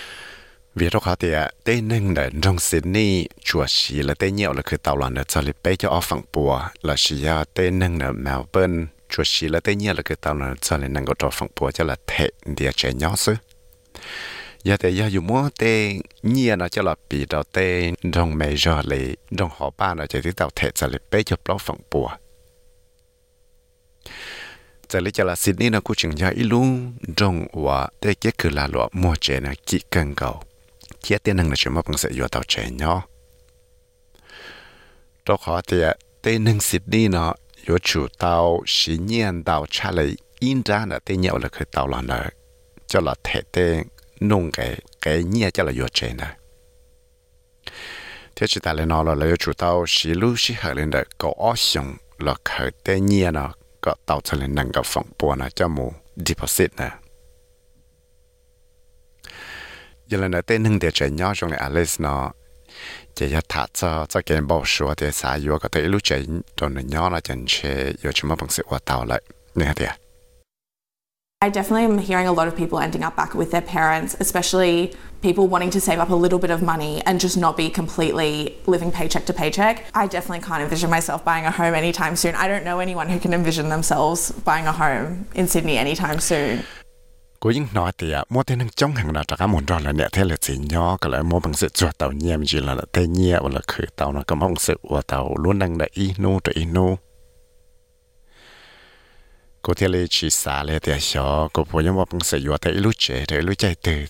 [0.79, 1.29] vì đó khó thì
[1.64, 5.57] tên nâng là trong Sydney chùa xí là tên nhiều làคือtàu lòn là cho lịch
[5.62, 10.35] bé cho ởฝั่งปัวlà xí ya tên nâng là Melbourne chùa xí là tên nhiều làคือtàu
[10.35, 13.35] lòn cho lịch nâng có choฝั่งปัวcho là thể địa chế nhỏ sư
[14.64, 18.57] giờ thì giờ dùng mua tên nhiều là cho là bị đó tên trong mấy
[18.57, 22.09] giờ lì trong họ ba là chỉ tàu thể cho lịch bé cho baoฝั่งปัว
[24.88, 28.88] giờ lấy cho là Sydney nó cũng chừng giờ ít luôn trong và đây cáiคือlà loại
[28.92, 30.42] mua chế là kỹ cần cầu
[31.01, 33.03] chia tiền năng là chúng mà bằng sẽ vô tàu trẻ nhỏ
[35.25, 37.33] đó khó thì à, tên năng Sydney nó
[37.67, 41.65] có chủ tàu xí nhiên tàu trả lời in ra là tên nhiều là khởi
[41.71, 42.23] tàu là nó
[42.87, 43.83] cho là thể tên
[44.21, 46.35] nung cái cái nhẹ cho là vô trẻ nè.
[48.35, 51.03] thế chỉ tại là nó là lấy chủ tàu xí lưu xí hợp lên được
[51.17, 51.85] có option
[52.17, 55.67] là khởi tên nhẹ nó có tàu cho lên năng cái phòng bùa nó cho
[55.67, 56.91] mù deposit nè.
[71.43, 74.93] I definitely am hearing a lot of people ending up back with their parents, especially
[75.24, 78.58] people wanting to save up a little bit of money and just not be completely
[78.67, 79.86] living paycheck to paycheck.
[79.95, 82.36] I definitely can't envision myself buying a home anytime soon.
[82.36, 86.63] I don't know anyone who can envision themselves buying a home in Sydney anytime soon.
[87.43, 96.88] กูยิ่งน้อยเตียมัวเทนึงจ้องหังนาจากมุนรอนแล้วเนี่ยเทเลยสิย่อก็เลยมัวบังสือจวดเต่าเยี่ยมจีละเตเยี่ยวันละคือเต่านะก็มัวบังสือว่าเต่าล้วนดังได้อีนูตัวอีนู
[99.63, 104.10] กูเทเลยชีสาเลยเตียชอกูพยายามว่าบังสือว่าเตอีลุเจเตอีลุใจตื่น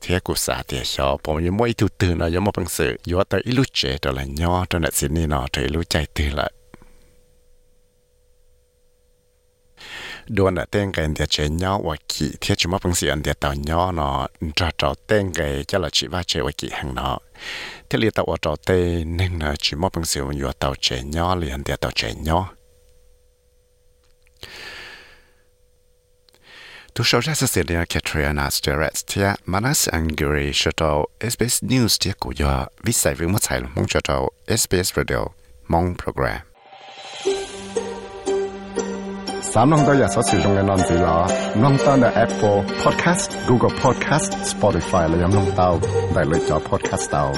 [0.00, 6.63] เทียกูสาเตียชอผมยังไม่ถูตื่นนะยังมัวบังสือว่าเตอีลุเจตัวละย่อตัวนั้นสินี่นอเตอีลุใจตื่นละ
[10.28, 13.22] đua nè tên cái để chế nhau và kỹ thiết chúng mà bằng sĩ anh
[13.22, 16.68] để tàu nhau nó cho cho tên cái cho là chỉ ba chế và kỹ
[16.72, 17.18] hàng nó
[17.90, 21.02] thiết lý tàu cho tên nên là chỉ mà bằng sĩ anh vừa tàu chế
[21.02, 22.48] nhau liền để tàu chế nhau
[26.94, 32.30] Tu sho ja sa Celia Katrina Sturets tia manas anguri shoto SBS News tia ku
[32.38, 35.34] ya visai vi mo tsai mong shoto SBS Radio
[35.66, 36.53] mong program.
[39.54, 45.80] 3농도 6시종의 넌지라 농단의 Apple Podcast, Google Podcast, Spotify là 농다우
[46.14, 47.32] đại cho podcast tàu.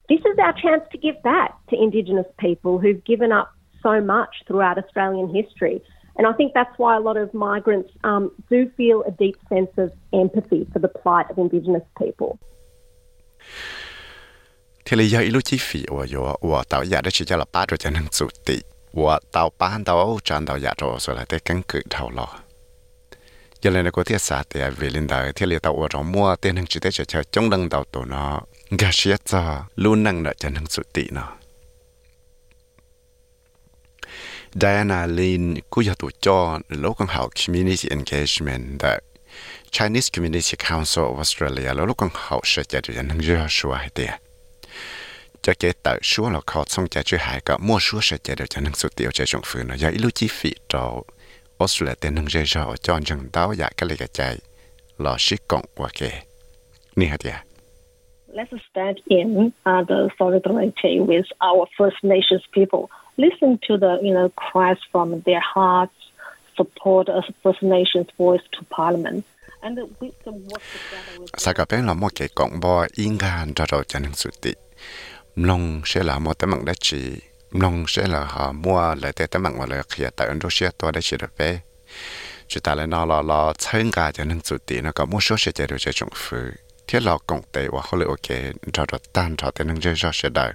[0.09, 3.51] This is our chance to give back to Indigenous people who've given up
[3.83, 5.81] so much throughout Australian history.
[6.17, 9.69] And I think that's why a lot of migrants um, do feel a deep sense
[9.77, 12.39] of empathy for the plight of Indigenous people.
[14.85, 15.03] Tele
[23.61, 26.11] cho nên là có thiết xã thì về lên đời thiết liệu tàu ở trong
[26.11, 30.03] mua tiền hàng chỉ tế cho chống đăng đầu tổ nó gà xiết cho luôn
[30.03, 31.37] năng nợ cho năng sự tị nó
[34.61, 38.99] Diana Lin cũng giờ tụ cho local hậu community engagement the
[39.71, 43.89] Chinese Community Council of Australia là local hậu sẽ chạy được những chưa sửa hay
[43.89, 44.11] tiền
[45.41, 48.35] cho cái tờ sửa là khó xong chạy chưa hại cả mua sửa sẽ chạy
[48.35, 51.05] được chân hàng sự tiêu chạy trong phương nó do ít lưu chi phí trâu
[51.59, 54.37] Australia tên nâng dây cho cho chừng tao dạ cái chạy
[54.97, 56.11] lò xích cộng qua kề
[56.95, 57.43] nè hả tia
[58.33, 62.89] Let's start in uh, the solidarity with our First Nations people.
[63.17, 65.95] Listen to the you know cries from their hearts.
[66.57, 69.25] Support a First Nations voice to Parliament.
[71.37, 74.53] Sa ka pen la mo ke kong bo inga han ra ro chan su ti.
[75.37, 76.73] Mlong she la mo ta mang da
[77.51, 80.69] nông sẽ là họ mua lại tới tấm mạng mà lại khía tại ấn Russia
[80.77, 81.59] tôi đã chỉ được về.
[82.47, 85.23] Chúng ta lại nói là lo chân cả cho nên chủ tí nó có một
[85.23, 86.37] số sẽ chạy được cho chúng phụ
[86.87, 90.09] thiết lo công tế và họ lại ok cho nó tan cho tới nâng cho
[90.13, 90.53] sẽ đời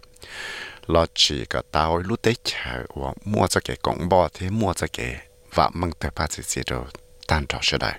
[0.87, 4.73] lo chỉ có tao lúc tới chờ và mua cho cái công bò thế mua
[4.75, 5.17] cho cái
[5.55, 6.85] và mong tới ba chỉ chỉ được
[7.27, 7.93] tan cho sẽ đời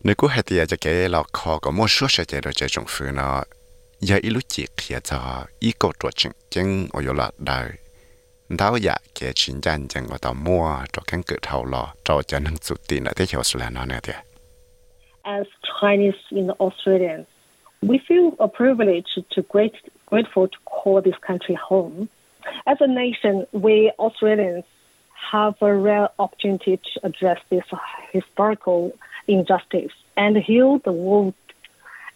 [0.00, 2.68] nếu có hết thì cho cái lo khó có một số sẽ chạy được cho
[2.68, 3.44] chúng phụ nó
[4.00, 5.18] giờ ít lúc chỉ kia cho
[5.60, 7.70] ít câu trò chuyện chân ở chỗ là đời
[8.58, 12.22] đào dạ kể chính chân chẳng có tàu mua cho cánh cự thầu lò cho
[12.22, 14.12] cho nâng sụt tiền ở thế hiệu là nó nè thì
[15.22, 15.46] As
[15.80, 17.26] Chinese in Australians,
[17.82, 19.72] we feel a privilege to great,
[20.06, 22.06] grateful to call this country home.
[22.64, 24.64] As a nation, we Australians
[25.32, 27.64] have a rare opportunity to address this
[28.12, 28.92] historical
[29.28, 31.34] injustice and heal the wound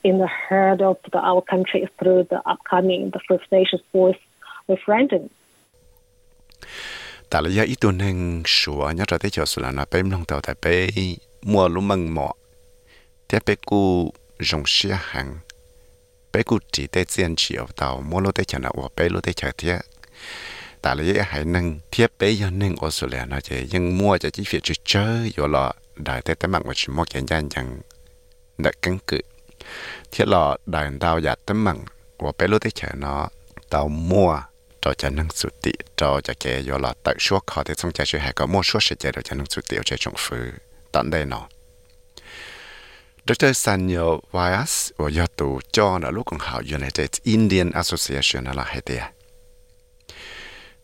[0.05, 4.21] in the heart of the, our country through the upcoming the First Nations Voice
[4.69, 5.29] referendum.
[7.31, 10.25] tại là do ít tuần hàng sủa nhớ cho tới cho sủa là nó lòng
[10.25, 10.89] tàu tại bê
[11.43, 12.33] mua lúc măng mọ
[13.29, 15.39] thế bê cu rong xe hàng.
[16.33, 19.09] Bê cu chỉ tới tiền chỉ ở tàu mua lúc tới chờ nó ở bê
[19.09, 19.79] lúc tới chờ thế
[20.83, 23.99] tại là hãy hải năng thiết bê do năng ở sủa là nó chỉ nhưng
[23.99, 27.05] mua cho chỉ phía chơi chơi rồi là đại tới tới mạng của chỉ mua
[27.11, 27.81] cái gian chẳng
[28.59, 29.21] đã cắn cự
[30.13, 31.85] thiết là đại đào giả tới mạng
[32.17, 33.29] của bê lúc thế chờ nó
[33.71, 34.41] tàu mua
[34.83, 37.93] cho cha năng sụt tị cho cha kẻ yo là tại suốt khó thì xong
[37.93, 40.51] cha chơi hay có mua số sự chế cho năng sụt tị cho trong phứ
[40.93, 41.49] tận đây nó
[43.27, 43.47] Dr.
[43.55, 48.81] Sanyo Vyas và yo tụ cho là lúc còn học United Indian Association là hay
[48.81, 49.01] thế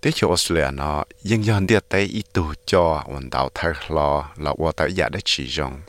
[0.03, 4.31] Thế chỗ Australia nó nhưng yon địa tây ít tụ cho hoàn đạo thay lo
[4.37, 5.81] là qua tới giả để chỉ dùng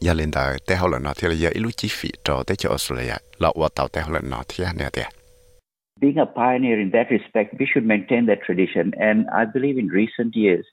[0.00, 2.42] giờ lên đời tế hậu là nó thì là giờ ít lúc chi phí cho
[2.46, 5.02] tế cho Australia là qua tàu tế hậu là nó thì nè thế
[6.00, 8.92] being a pioneer in that respect, we should maintain that tradition.
[8.98, 10.64] And I believe in recent years,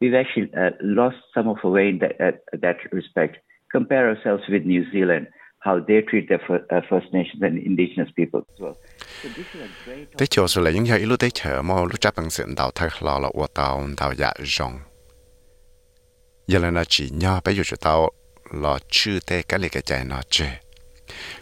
[0.00, 2.32] we've actually uh, lost some of our way in that, uh,
[2.62, 3.36] that respect.
[3.72, 5.26] Compare ourselves with New Zealand,
[5.60, 8.76] how they treat their uh, First Nations and Indigenous people as well.
[10.18, 12.88] Thế chỗ là những cái lúc tế chờ mà lúc chấp bằng sự đào thay
[13.02, 14.72] là của tàu đào dạ rong.
[16.46, 18.10] Giờ là chỉ nhau bây giờ tàu
[18.52, 20.50] là chưa tế cái này cái chạy nó chơi.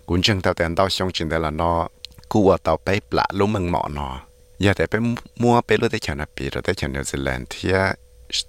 [0.07, 1.89] Cũng chân tàu tiền tàu xong chuyện đây là nó
[2.31, 4.21] cua tàu bay lạ lúc mừng mỏ nó
[4.59, 5.01] giờ để bay
[5.37, 7.71] mua bay lúc tới chợ nạp bị rồi tới chợ New Zealand thì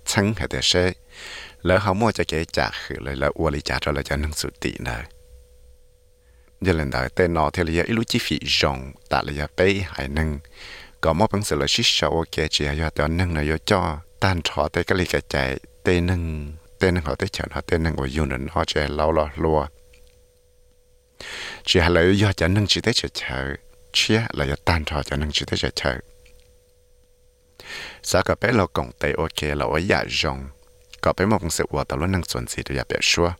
[0.06, 0.94] chân hay để xe
[1.62, 4.16] lỡ họ mua cho cái trả khử lại là uo lý trả cho lại cho
[4.16, 5.04] nâng sự tỷ này
[6.62, 9.86] giờ lần đầu tên nó thì là ít lúc chi phí rộng tại là bay
[9.90, 10.40] hay nâng
[11.02, 14.42] có một bằng sự là shit show ok chỉ là tao nâng là cho tan
[14.44, 17.96] trò tới cái lý cái chạy tên nâng tên họ tới chọn họ tên năng
[17.96, 19.68] của yêu nên họ chơi lâu lo lúa
[21.64, 23.58] chỉ hà lợi do chả năng chỉ thấy chơi chơi,
[23.94, 25.98] chia là do tan thọ chả năng chỉ thấy chơi chơi.
[28.04, 30.50] sao cả bé lo cổng tây ok là ở nhà rong
[31.02, 33.32] có bé một sự hòa tao luôn năng xuân gì để nhà bé xua.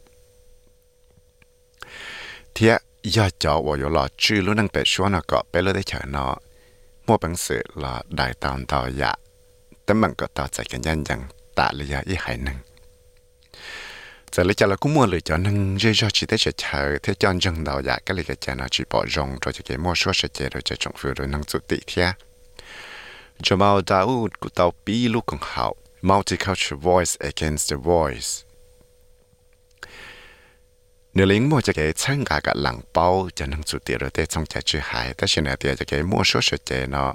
[2.56, 5.74] Thế do cháu và do lo chư luôn năng bé xua nó có bé lo
[5.74, 6.38] thấy chợ nó
[7.08, 9.14] mua bằng sự là đại tàu tàu dạ.
[9.86, 11.24] Tấm bằng có tàu chạy cái nhanh rằng
[11.56, 12.58] tạ lý do ý hải năng
[14.33, 16.99] giờ lấy cho là cũng mua lời cho nên dễ cho chỉ tới sẽ chờ
[17.03, 19.61] thế cho dân đầu dạ cái lời cái chả nó chỉ bỏ rong rồi cho
[19.65, 22.13] cái mua số sẽ chế rồi cho trong phiếu rồi năng tụ tị thế
[23.43, 28.29] cho mau đào của tàu bí lúc còn hậu multicultural voice against the voice
[31.15, 34.11] nếu lính mua cho cái chân cả cả lăng bao cho năng tụ tị rồi
[34.15, 37.15] để trong chạy chữ hảiแต่现在để cho cái mua số sẽ chế nó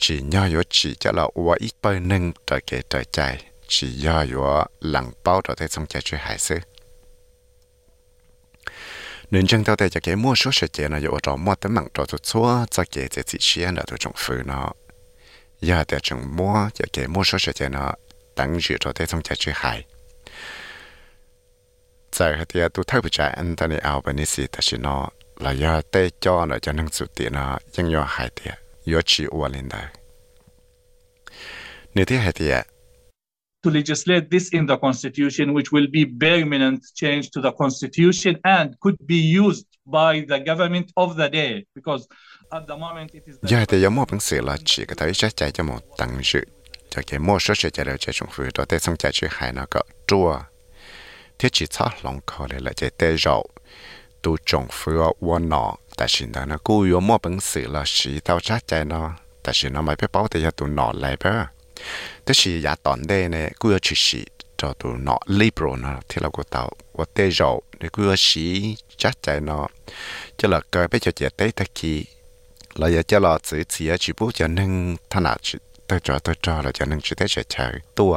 [0.00, 3.87] chỉ nhau yếu chỉ cho là qua ít bao nâng cho cái trời chạy chỉ
[3.87, 4.43] do yếu
[4.81, 6.59] lặng bao đó tại trong chạy chơi hải sư
[9.31, 11.73] nên chân tao tay cho cái mua số sẽ kiện nó yo trò mua tấm
[11.75, 14.71] mạng trò tụt xua cho cái cái chỉ xuyên nó tụt trong phứ nó
[15.61, 17.93] giờ tại trong mua cho cái mua số sẽ kiện nó
[18.35, 19.85] tăng dự đó tại trong chạy chơi hải
[22.11, 25.81] giờ thì tôi thấy bây giờ anh ta này Albanese ta chỉ nó là giờ
[25.91, 28.51] tê cho nó cho năng sự tiền nó ยัง yo hải thì
[28.93, 29.85] yo chỉ uo lên đây
[31.93, 32.51] nếu thế hải thì
[33.65, 38.65] to legislate this in the constitution, which will be permanent change to the constitution and
[38.79, 42.07] could be used by the government of the day because
[42.51, 43.35] at the moment it is.
[43.41, 46.19] Giờ thì giống một bằng sự là chỉ có thể chắc chạy cho một tăng
[46.23, 46.41] dự
[46.89, 49.27] cho cái mua số sẽ chạy được cho chúng phu đó để xong chạy chữ
[49.29, 50.39] hải nó có chua
[51.39, 53.49] thiết chỉ cho lòng khó để lại chạy tê rậu
[54.23, 57.83] tu trồng phu quân nọ tại vì đó nó cú yếu một bằng sự là
[57.85, 59.13] chỉ tao chắc chạy nó
[59.43, 61.54] tại vì nó mới biết bảo thì tu nọ lại bơ แต่
[62.23, 64.21] แต่สิยาตอนเดเนี่ยกูจะชิสิ
[64.59, 66.63] จอตัวเนาะ liberal นะที่เราก็เต่า
[66.97, 68.47] ว่าเตยาวเนี่ยกูจะสิ
[69.01, 69.65] จัดใจเนาะ
[70.39, 71.93] จะหลักเกิดไปจะเจตตะคี
[72.77, 74.71] เราอยากจะรอซื้อเสียชิบุจะนึ่ง
[75.11, 75.37] ถนัด
[75.89, 78.15] ตัวจอตัวจอเราจะนึ่งชิได้เฉยๆตัว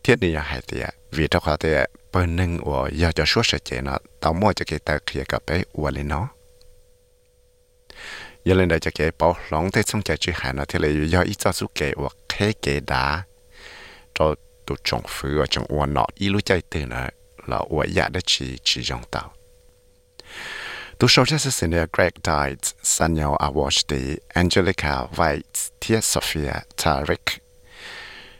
[0.00, 1.78] เทียนี่ยังหายเตียวีทเขาเตีย
[2.10, 6.26] เปิ้นนึ่งอัวอยากจะช่วยเฉยๆเนาะต่อมั่วจะเกิดตะเคียกับไปอัวเลยเนาะ
[8.44, 11.06] giờ lên đây cho kẻ bảo lòng thế xong chạy chữ hải nó thì là
[11.06, 13.22] do ít cho số kẻ hoặc thế kẻ đá
[14.14, 14.34] cho
[14.66, 17.06] tụ trồng phứ và trồng uốn nọ ít lúc chạy từ nó
[17.46, 19.32] là uốn dạ đó chỉ chỉ dòng tàu
[21.00, 27.42] tu sau cho sự sinh Greg Dides, Sanyal Awashti, Angelica White, Tia Sophia Tarik.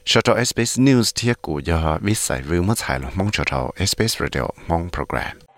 [0.05, 3.44] Cho cho SBS News Tia Cụ do viết giải vư mất hài lòng mong cho
[3.44, 5.49] thầu SBS Radio mong program.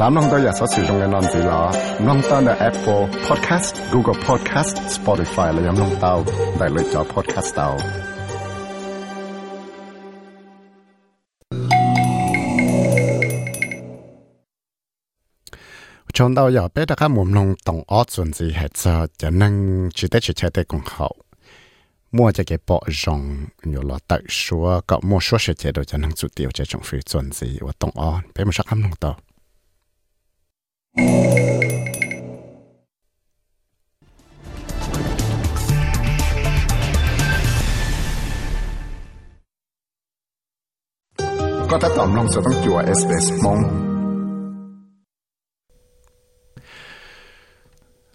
[0.00, 1.70] 三弄到也所使用嘅案子啦，
[2.00, 6.22] 弄到嘅 Apple Podcast、Google Podcast、Spotify 嚟饮弄到，
[6.58, 7.76] 嚟嚟咗 Podcast 到。
[16.14, 19.88] trong đầu giờ bé đã các mồm nông tổng ót chuẩn gì hết giờ cho nên
[19.94, 21.16] chỉ để chỉ chơi để cùng hậu
[22.12, 25.84] mua cho cái bộ rong nhiều là tự số có mua số sẽ chế độ
[25.84, 28.68] cho nên chủ tiêu cho trong phi chuẩn gì và tổng ót bé một sắc
[28.68, 29.16] hâm nông tàu
[30.97, 31.03] có
[41.81, 43.87] thể tóm lòng sở tăng chùa SBS mong.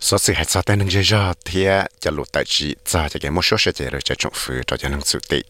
[0.01, 1.67] Số sự hạt sao tên nâng dây ra thì
[2.01, 4.55] chả lụt tại chỉ cho cho cái một số sẽ chế rồi cho trong phu
[4.67, 5.43] cho cho nâng sự tị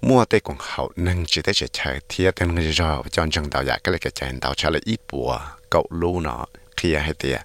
[0.00, 3.26] mua tê cũng hậu nâng chỉ tới chỉ chơi thì tên nâng dây ra cho
[3.30, 6.46] chân đạo giả cái là cái chân đạo trả lại ít bùa cậu lu nó
[6.76, 7.40] khi hay tiệt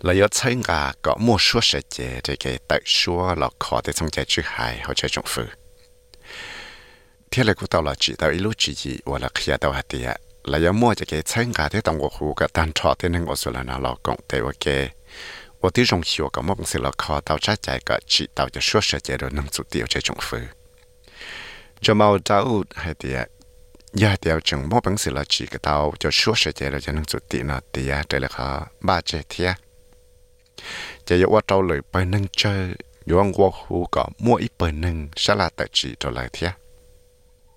[0.00, 3.80] là yếu chơi ngà có một số sự chế thì cái tại số là khó
[3.84, 5.42] để trong chạy chữ hài hoặc chơi trong phu
[7.30, 9.72] thì là cũng tao là chỉ tao ít lúc chỉ gì hoặc là khi tao
[9.72, 12.72] hạt tiệt là yếu mua cho cái chơi ngà thì tao ngồi hú cái tan
[12.74, 14.90] trọ thì nâng ở số là nó là cộng tế ok
[15.60, 20.48] 我对中学个么本事了考到这这个知道就说实际的能做掉这种分，
[21.87, 23.19] จะมาดาอุให้เตีย
[24.01, 28.47] ยาเตียวจึงมอบังสิลาจีกะเตาจะชั่วเสียเจราจะนั่งจุดตินาเตียได้เลยค่ะ
[28.87, 29.49] บาเจเทีย
[31.07, 32.53] จะยกว่าเราเลยไปนั่งเจอ
[33.09, 36.49] ย้อนวัวหูก็มั่วอีเปิหนึ่งสลาแต่จีตัวเลเทีย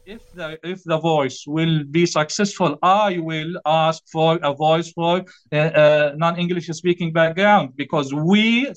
[0.08, 5.24] if the if the voice will be successful, I will ask for a voice for
[5.52, 8.72] uh, uh, non-English speaking background because we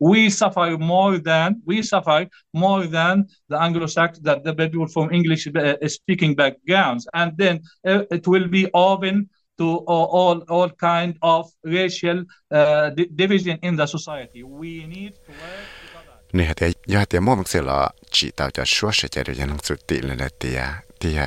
[0.00, 5.48] we suffer more than we suffer more than the Anglo-Saxon that the people from English
[5.48, 11.50] uh, speaking backgrounds, and then uh, it will be open to all all, kind of
[11.64, 12.18] racial
[12.50, 14.42] uh, di- division in the society.
[14.42, 15.75] We need to work.
[16.36, 17.78] นี่ฮะแต่ยาแต่มอมักเสียละ
[18.14, 20.60] จีตาจะชัวเสียใจเดยวจะนั่งสุติเลยนะเตีย
[20.98, 21.20] เตีย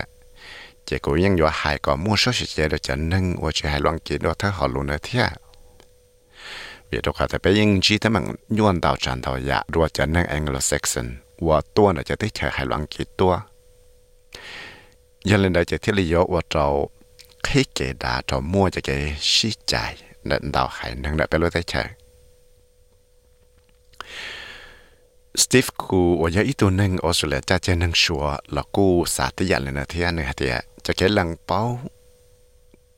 [0.86, 5.24] เจ้ากูยังอยู่หายก็มั่วชัวเสียใจเดยวจะนั่งว่าจะหาลองกินว่าถ้าหอลุนะเตีย
[6.88, 8.26] เบียดอก็แต่ไปยิงจีถ้ามัง
[8.57, 11.07] ย้อนดาวจันดายะรัวจะนั่งแองโกลเซ็กซ์น
[11.47, 13.34] ว่าตัวน่ะจะได้เฉยหาลองกินตัว
[15.30, 16.66] ยันเลยได้จะที่ลิโยว่าเรา
[17.45, 18.89] ให้เกดาเรามั่วจะเก
[19.32, 19.74] ชี้ใจ
[20.30, 21.89] นั่นดาวหายนั่งได้ไปรู้ได้เฉย
[25.40, 29.32] Steve cô ở nhà ít tuần ở Australia cha cha nâng sủa là cô xã
[29.36, 30.50] tới dạ dặn lên là thế này thì
[30.84, 31.80] cho cái lăng bao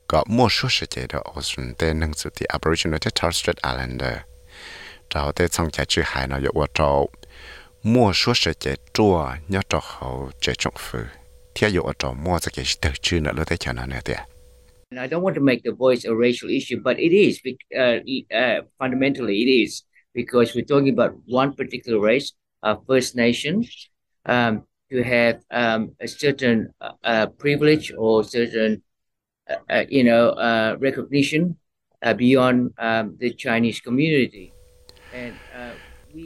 [0.08, 3.56] có mua số sẽ chế đó Australia tên nâng sự thì Aboriginal thế Torres Strait
[3.56, 4.16] Islander
[5.10, 7.10] trao tên xong cha chữ hải nó dụ ở trâu
[7.82, 10.98] mua số sẽ chế chua nhớ trò hậu chế trọng phư
[11.54, 14.00] thế dụ ở trâu mua sẽ cái từ chữ nữa lo thế cho nó nữa
[14.04, 14.14] thì
[14.90, 17.40] And I don't want to make the voice a racial issue, but it is.
[17.74, 19.82] Uh, uh, fundamentally, it is
[20.14, 22.32] because we're talking about one particular race,
[22.62, 23.64] uh, First Nation,
[24.26, 28.82] um, to have um, a certain uh, uh privilege or certain,
[29.50, 31.56] uh, uh you know, uh, recognition
[32.16, 34.52] beyond um, the Chinese community.
[35.14, 35.34] And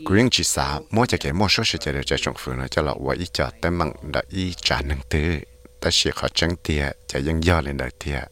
[0.04, 2.94] Quyên chỉ xã mỗi cái mỗi số sự chơi cho trong phương nó cho là
[3.00, 5.38] vậy cho tới mặn đã ý trả năng tư
[5.80, 8.24] ta sẽ khó chân tiệt cho dân do lên đời tiệt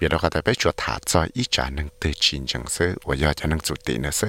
[0.00, 2.94] Biết đâu có thể biết cho thả cho ý trả năng tư chín chẳng sư
[3.04, 4.28] và do cho năng chủ tị nữa sư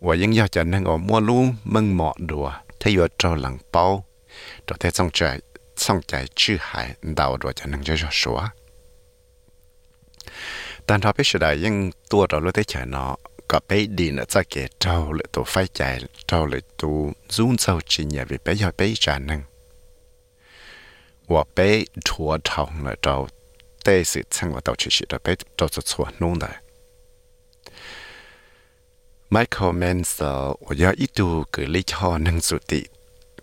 [0.00, 3.58] và dân do cho năng ở mua luôn mừng mọ đùa thấy yo trâu lăng
[3.72, 4.04] bao
[4.66, 5.40] rồi thấy xong trời
[5.76, 8.40] xong chạy chữ hải đào rồi cho năng cho cho số
[10.86, 13.16] 但他必须得用多着了的钱呢，
[13.46, 19.44] 个被地呢在给招了都费ใจ招了都总走进也为被要被战能，
[21.26, 23.28] 我被拖长了招，
[23.82, 26.50] 但是趁我到去时的被招着错弄的。
[29.34, 32.80] Michael Mansell 我要一度给力号能สุติ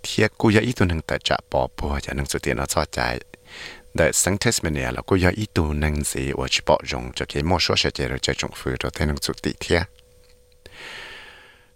[0.02, 3.00] เทียกูอยากอีตัวหนึ่งแต่จะปอปัวจะหนึ่งสุตินะชอบใจ
[3.96, 9.80] แต่สังเทสเมเนียแล้วกูอยากอีตัวหนึ่งสิว่าจะปอรงจะเกี่ยมอชัวเฉยเราจะจงฟื้นเราแต่หนึ่งสุติเทีย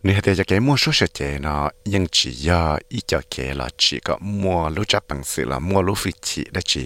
[0.03, 2.49] นี่เหตุจะเกี่ยมอชัวเฉยเนาะยังchỉ要
[2.95, 6.85] 一จะเกี่ยละchỉก็มัวรู้จักปังสือละมัวรู้ฟิจิได้จี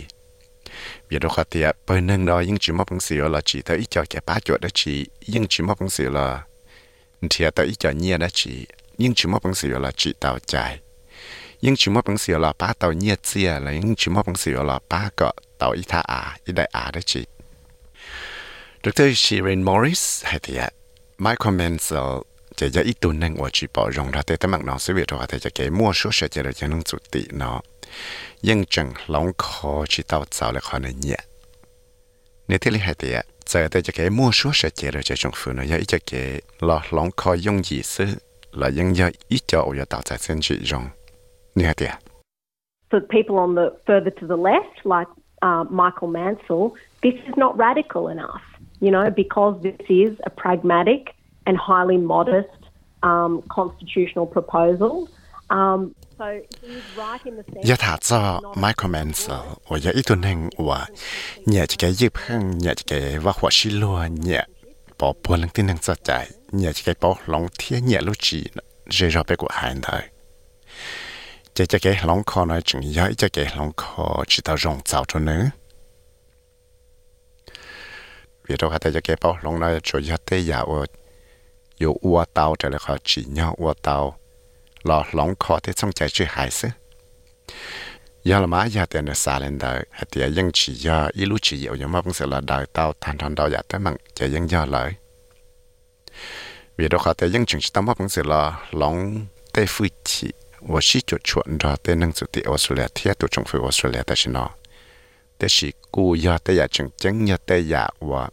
[1.10, 3.78] vì đó khá tiệt bởi nên đó nhưng chỉ mong bằng sự là chỉ tới
[3.78, 6.44] ít cho cái bá chuột đó chỉ nhưng chỉ mong bằng sự là
[7.31, 8.67] thì ta ít cho nhia đã chị,
[8.99, 10.79] nhưng chỉ mất bằng sự là chỉ tạo trái,
[11.63, 14.37] nhưng chỉ mất bằng sự là ba tạo nhia chia là nhưng chỉ mất bằng
[14.37, 17.27] sự là ba cọ tạo ít tha à ít đại à đã chỉ
[18.85, 19.03] Dr.
[19.15, 20.71] Shirin Morris hay thì ạ
[21.19, 21.93] my comments
[22.59, 27.59] จะจะอีตุนนั่งอวดจีปอรองราเตตมักน้องสวีทว่าแต่จะเก๋มั่วชั่วเฉยจะเลยจะนุ่งจุติเนาะ
[28.49, 31.21] ยังจังหลงคอชีเต้าเจ้าและคอในเนี่ย
[32.47, 33.19] ในที่ลิหายเตีย
[42.91, 45.09] For people on the further to the left, like
[45.41, 48.43] uh, Michael Mansell, this is not radical enough,
[48.81, 51.15] you know, because this is a pragmatic
[51.47, 52.49] and highly modest
[53.03, 55.09] um, constitutional proposal.
[55.51, 55.95] Um,
[57.69, 58.21] ยะถาจอ
[58.61, 60.81] ไมโครแมนเซอร์ว่ายะอีตัวหนึ่งว่า
[61.47, 62.93] เนี่ยจะแกยืบข้างเนี่ยจะแก
[63.25, 64.43] ว่าหัวชิลัวเนี่ย
[64.99, 66.11] ปอปวนลังที่หนึ่งจะใจ
[66.57, 68.41] เนี่ยจะแกปอหลงเทียเนี่ยลูจี
[68.93, 69.97] เจรอไปกว่าหายได้
[71.57, 75.43] จะจะแกหลงคอน้อยจึงย้อยจะแกหลงคอจิตารงเจ้าตัวนึง
[78.43, 80.73] เวียดอกาแต่จะแกปอหลงน้อยช่วยยัดเตยาว
[81.79, 83.97] อยู่อัวเตาแต่ละคอจีเนาะอัวเตา
[84.83, 86.69] lò long khó thế trong trái chơi hải sứ
[88.25, 91.25] giờ là má giờ tiền là xa lên đời hay tiền dân chỉ giờ ít
[91.27, 93.79] lúc chỉ hiểu nhưng mà cũng sẽ là đời tao thành thành đời giờ tới
[93.79, 94.93] mặn chỉ dân giờ lời
[96.77, 100.31] vì đó khó tiền dân chỉ tao mà cũng sẽ là long tây phu chi,
[100.61, 104.03] và chỉ chuột chuột đó tên năng sự tiền Australia thiết tụ trong phi Australia
[104.03, 104.51] ta xin nó
[105.39, 108.29] tế chỉ cú giờ tây giờ chừng chừng giờ tây giờ và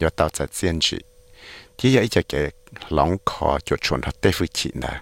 [0.00, 0.98] giờ tao sẽ diễn chỉ
[1.76, 2.50] chỉ giờ ít cái
[2.88, 5.00] long khó chuột chuột đó tây phu chi này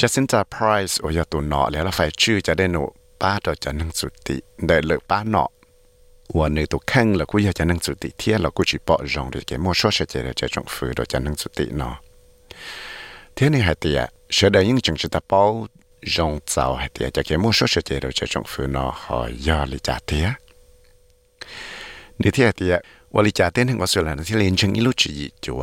[0.00, 2.82] Jacinta Price โอยตัวหนอแล้วเราไฟชื่อจะได้หนู
[3.20, 4.36] ป้าตัวจะนั่งสุติ
[4.66, 5.44] ได้เลือป้าหนอ
[6.36, 11.90] วันนี้ตัวแข้งเรากูอยากจะนั่งสุติเที่ยเรากูจีปอจงเด็กมัวชัวเฉยเราจะจงฝืนเราจะนั่งสุติหนอ
[13.34, 14.00] เที่ยนี่หายเตีย
[14.34, 15.42] เสดยิ่งจงจิตาเป้า
[16.14, 20.26] จงเจ้าหายเตียจะเกี่ยมัวชัวเฉยเราจะจงฝืนหนอหอยอลิจ่าเตีย
[22.20, 22.74] นี่เที่ยเตีย
[23.14, 25.12] วลิจ่าเต้นหึงว่าสุดแล้วที่เรียนเชิงอิลุจิ
[25.44, 25.62] จัว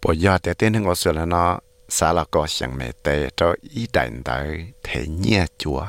[0.00, 5.86] ปอยอเตียเต้นหึงว่าสุดแล้วเนาะ xã là có chẳng mẹ tệ cho ý đảnh tới thế nhẹ chúa.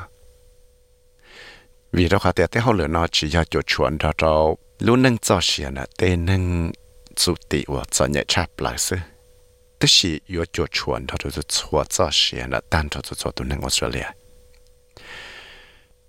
[1.92, 4.98] Vì đó khá tiệt tế hậu lửa nó chỉ cho chỗ chuẩn cho cho lúc
[4.98, 6.72] nâng cho xìa là tế nâng
[7.14, 8.96] chủ tị của cho nhẹ chạp lại sư
[9.78, 13.30] tức chỉ yếu chỗ chuẩn cho cho chúa cho xìa là tan cho cho cho
[13.30, 14.06] tụ nâng Australia.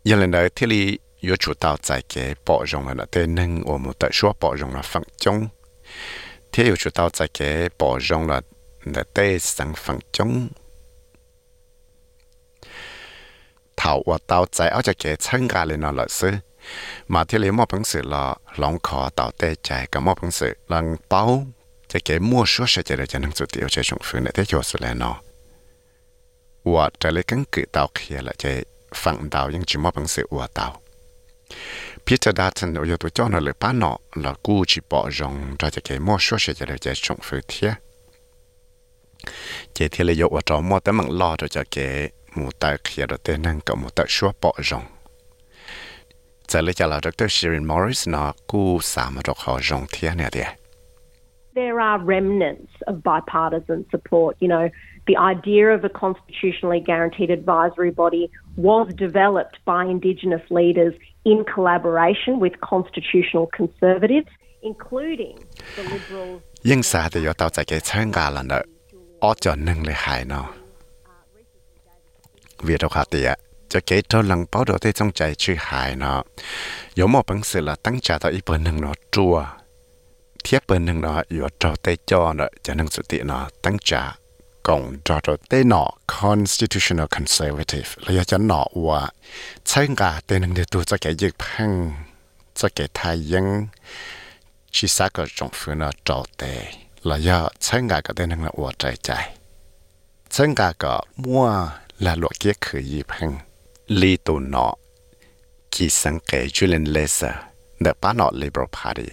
[0.04, 3.64] Giờ lần đó thế li yếu chủ tao giải kế bỏ rộng là tế nâng
[3.64, 5.48] ở một tại số bỏ rộng là phẳng chống
[6.52, 8.42] thế yếu chủ tao giải kế bỏ rộng là
[8.96, 10.48] là tê sang phẳng chống
[13.78, 16.32] thảo và tao chạy áo cho kẻ chân gà lên nó lợi sư
[17.08, 20.32] mà thiết lý một bằng sự là lòng khó tạo tê chạy cả một bằng
[20.32, 20.58] sự.
[20.68, 21.48] Là bao
[21.88, 24.32] cho kẻ mua số sẽ chạy được cho năng sự tiêu cho trong phương để
[24.34, 25.22] thế cho sự lẽ nó.
[26.64, 30.08] Và trở lại cắn cự tao kia là chạy phẳng tao nhưng chỉ một bằng
[30.08, 30.82] sự của tao.
[32.06, 35.56] Peter Dutton ở chỗ tôi cho nó lời bán nọ là cú chỉ bỏ rong
[35.60, 37.74] cho kẻ mua số sẽ chạy được chạy trong phương thiết
[39.74, 43.06] chỉ thì là yếu ở trong mua tấm bằng lo cho cái một tài kia
[43.06, 44.84] đó tên năng có một tài số bỏ rong
[46.48, 47.26] giờ lấy cho là Dr.
[47.30, 49.86] Shirin Morris nó cú sao mà được họ rong
[50.18, 50.42] nè đi
[51.56, 54.38] There are remnants of bipartisan support.
[54.40, 54.70] You know,
[55.08, 60.94] the idea of a constitutionally guaranteed advisory body was developed by Indigenous leaders
[61.26, 64.28] in collaboration with constitutional conservatives,
[64.62, 65.40] including
[65.76, 66.42] the Liberals.
[69.24, 70.46] อจอนึงเลยหายเนาะ
[72.66, 73.30] วีเราขาเตีย
[73.72, 76.20] จะเกตลังเป้าโดดได้จงใจชื่อหายเนาะ
[76.98, 79.36] ยมอบังสือละตั้งใจต่ออีเปิดหนึ่งเนาะจัว
[80.42, 83.92] เทียบเปิดหนึ่งเนาะอยู่จอเตจอเนาะจะหนึ่งสุติเนาะตั้งใจ
[84.68, 85.84] กงจอดเตนอ
[86.16, 89.02] constitutional conservative ระยะจะหนอว่า
[89.68, 91.72] ใช่กาเตนึงเดือตัวจะแก่ยึกพัง
[92.60, 93.48] จะแก่ทายยัง
[94.76, 96.44] ชิซาก็จงฟื้นจอเต
[97.03, 98.33] là yếu cho nó và chân cả tê nâng để tu cho cái dịch phăng
[98.33, 98.37] cho cái thái dân chỉ xác cái trong phương nó trò tê là yếu chân
[98.37, 99.37] cả cái tê nâng là ủa trái trái
[100.31, 101.69] chân cả cái mua
[101.99, 103.39] là luật kia khử dịch phăng
[103.87, 104.75] lý tu nó
[105.71, 107.33] chỉ sáng kể Julian Lesser
[107.85, 109.09] the 巴诺 Liberal Party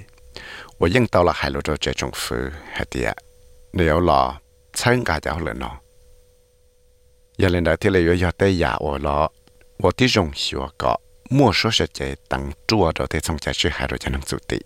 [0.77, 2.35] 我应到了海陆州这种府，
[2.71, 3.13] 还的，
[3.71, 4.41] 你有了
[4.73, 5.69] 参加掉了呢。
[7.35, 9.29] 有人来听了有要对呀，我了，
[9.79, 10.99] 我的容许我个，
[11.29, 14.57] 莫说是这当主的对从家去海陆就能做的。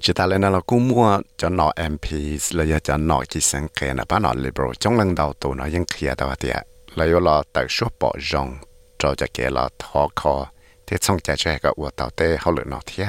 [0.00, 2.04] Chỉ ta lên là cũng mua cho nó MP
[2.50, 5.66] là cho nó chỉ sang kề là bán nó liberal trong lần đầu tụ nó
[5.66, 6.48] những kia đâu thì
[6.94, 8.58] là yêu là tự số bỏ rong
[8.98, 10.46] cho cho kia là thọ kho
[10.86, 13.08] thế xong chạy cho cái của tàu tê hậu lượng nó thiệt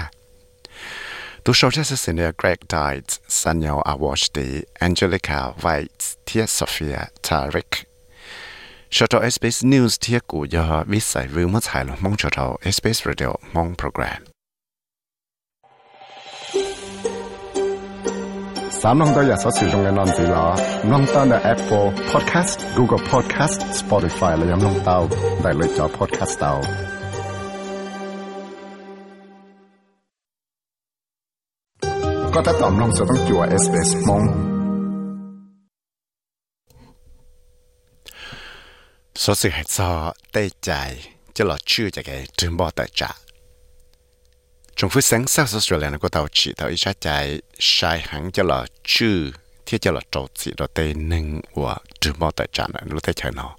[1.47, 7.87] Tu sau just as in Greg died, Sanyo Awashdi, Angelica White, Tia Sophia, Tarik.
[8.89, 12.57] Cho cho SBS News Tia Cụ do viết giải view mất hài mong cho thầu
[12.71, 14.36] SBS Radio mong program.
[18.80, 20.44] สามน้องตัวอยากสอสื่อตรงในนอนสีหลอ
[20.90, 24.98] น้องตั้งแต่ Apple Podcast Google Podcast Spotify และยังน้องเต้า
[25.42, 26.54] ได้เลยจอ podcast เต้า
[32.34, 34.24] ก็ถ้าตอมลงจะต้องจัว SBS มอง
[39.22, 40.90] số sự hạt so tê chạy
[41.34, 43.08] cho là chưa chạy cái trường bò tại trả
[44.77, 48.31] trong phút sáng sau số Australia nó có tàu chỉ tàu ít chạy sai hẳn
[48.31, 49.31] cho là chưa
[49.65, 53.03] thiết cho là trâu chỉ đó tê nâng của trừ mò tại trả này lúc
[53.03, 53.55] thấy chạy nó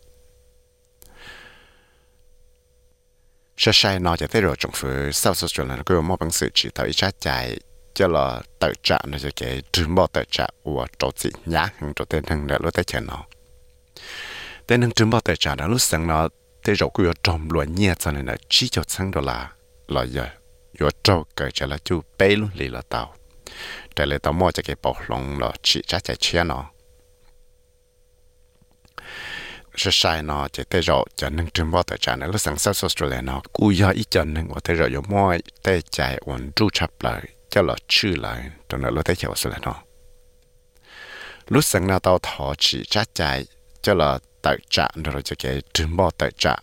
[3.56, 4.16] sai sai nó.
[4.16, 7.14] Chạy thấy rồi trong phút số Australia nó có mò bằng sự chỉ tàu ít
[7.20, 7.58] chạy
[7.94, 11.68] cho là tại trả nó cho cái trừ mò tại trả của trâu chỉ nhá
[11.78, 13.24] hẳn trâu tê nâng để lúc thấy chạy nó.
[14.66, 16.28] Tây nâng trừ mò tài trả nó lúc sáng nó
[16.64, 19.52] thấy rồi cứ ở trong loại nhẹ cho nên là chỉ cho sáng đó là
[19.88, 20.26] là giờ
[20.80, 23.14] yo trâu cởi trả chú bê luôn lì là tàu
[23.96, 26.70] trả lời tàu mua cho cái bọc lông là chỉ trả chạy chia nó
[29.76, 32.58] sẽ sai nó chỉ tê rộ cho nâng trường bao tại trả nó là sáng
[32.58, 36.18] sớm Australia nó cú do ít cho nâng và tê rộ yo mua tê chạy
[36.20, 39.74] ổn trụ chập lại cho là chư lại trong đó là tê chạy Australia nó
[41.48, 43.46] lúc sáng nào tàu thọ chỉ trả chạy
[43.82, 46.56] cho là tại trả rồi cho cái trường bao tại trả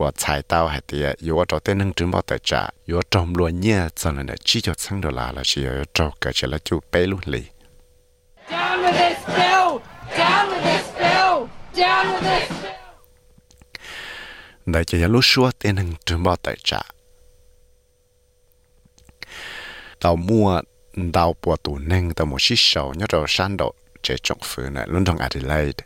[0.00, 7.50] 我猜到还得有我找对能中保代价，有中罗年咱们的只就撑着啦了，是要找个起来就背路里。
[8.48, 9.80] Down with this bill!
[10.14, 11.48] Down with this bill!
[11.74, 12.72] Down with this bill!
[14.72, 16.84] 大家要录说对能中保代价。
[19.98, 20.62] 到末
[21.10, 25.78] 到波度能到莫西手，要到山道这种府呢，伦敦 Adelaide。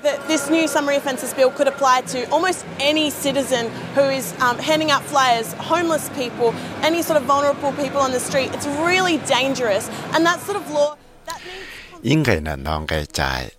[0.00, 4.58] That this new summary offences bill could apply to almost any citizen who is um,
[4.58, 8.50] handing out flyers, homeless people, any sort of vulnerable people on the street.
[8.54, 9.90] It's really dangerous.
[10.14, 11.73] And that sort of law, that means
[12.03, 13.51] 应该呢，啷个在，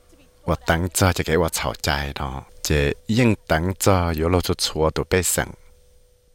[0.44, 5.46] 我等着就给我吵架咯，这应等着有露出错都被省，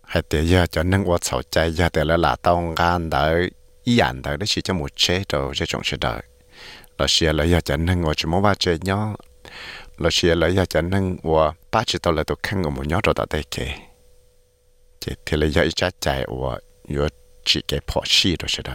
[0.01, 3.49] 还得要就能我吵架，要得了拿到干的，
[3.83, 6.23] 一样的那是就没切到这种是的，
[6.97, 9.17] 老师了要就能我就没话这样，
[9.97, 13.73] 老师了要就能我八知道了都看我没鸟着到得给，
[14.99, 17.09] 这天了要一家在我有
[17.43, 18.71] 几个破事都是的。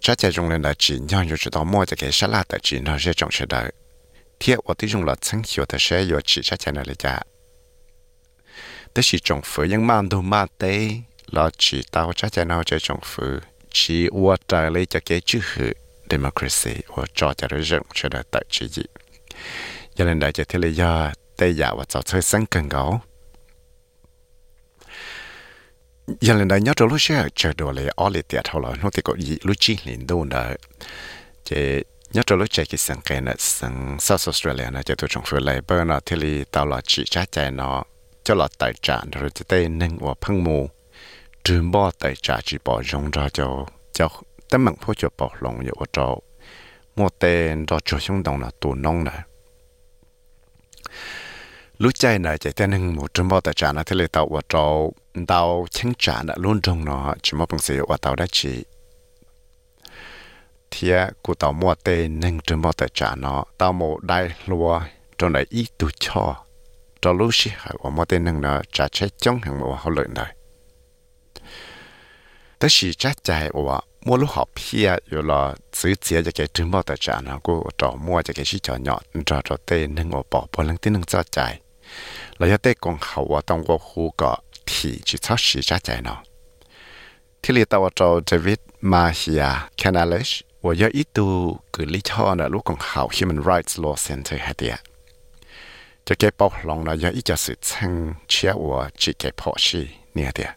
[0.00, 1.50] sa chả dùng lên là chỉ nhau như chỉ
[1.96, 3.72] cái sa la tại chỉ nó sẽ trồng sẽ đợi
[4.40, 6.94] thiết ở tí dùng là chẳng hiểu thật sẽ giờ chỉ sa chả này là
[6.94, 7.22] chả
[8.94, 10.90] thế chỉ trồng phứ nhưng mà đâu mà tê
[11.26, 13.40] là chỉ tao sa chả nào chơi trồng phứ
[13.70, 15.72] chỉ ở trả lấy cho cái chữ hữu
[16.10, 17.34] democracy ở cho
[17.94, 18.82] sẽ đợi tại chỉ gì
[19.94, 22.68] cho nên đại thế là giờ tây giả và cháu chơi sáng cần
[26.24, 30.42] ยังเล่นได้ยอดรู้เชื่อเจอดูเลยอ๋อเลยเตียเท่าเราโน้ตก็ยีรู้จีลินดูนะ
[31.44, 31.50] เจ
[32.14, 33.74] ยอดรู้ใจกิสังเกตนะสัง
[34.06, 37.78] ซาสอสเตรเลียนะจะตัวชงฟื้นเลยเบอร์นะที่ลีตาลอดจีจ้าใจเนาะ
[38.26, 40.58] จะหลอดไตจานเราจะได้นึ่งว่าพังมู
[41.44, 43.46] ดื่มบ่อไตจ่าจีบ่อยงเราจะ
[43.96, 44.06] จะ
[44.50, 46.06] ตั้งมั่งพูดจะบอกลงอยู่ว่าจะ
[46.96, 49.16] มัวเตนเราจะช่วงตรงนะตัวน้องนะ
[51.82, 54.64] รู้ใจหน่อยใจแต่หนึ่งหมดจนบ่อแต่จานะที่เลยตาว่าเรา
[55.27, 58.63] tàu chân trả đã luôn trong nó chỉ một bằng sự và tàu đã chỉ
[60.71, 60.91] thì
[61.23, 64.79] cụ tàu mua tê nên trên bao tài trả nó tàu một đại lúa
[65.17, 66.35] trong này ít tu cho
[67.01, 69.89] cho lúc xí hay và mua tê nên nó trả chết trong hàng một hậu
[69.89, 70.35] lợi này
[72.61, 73.31] แต่是จัดใจ
[73.67, 75.41] ว่ามัวลูกหอบเพียอยู่รอ
[75.79, 81.39] ซื้อเสียจะเกิดถึงบ่แต่จานะกูจอมัวจะเกิดชิจอหยอดจอจอเต้นึงว่าปอพลังที่นึงจัดใจ
[82.37, 84.31] แล้วจะเต้กงเขาว่าต้องว่าคูก็
[84.70, 86.18] ที่จิตสิจ้าใจเนาะ
[87.42, 88.60] ที่ลีตาวจอจวิต
[88.92, 89.44] มาเฮีย
[89.76, 90.30] แคนาเลช
[90.64, 91.26] ว่าเยอะอีตู
[91.74, 94.74] กือลิท่อนะลูกของเขา Human Rights Law Center ฮะเดีย
[96.06, 97.92] จะเก็บปอกลองนะเยอะอีจะสืบชัง
[98.30, 99.82] เชื่อว่าจิเก็บพอชี
[100.14, 100.50] เนี่ยเดีย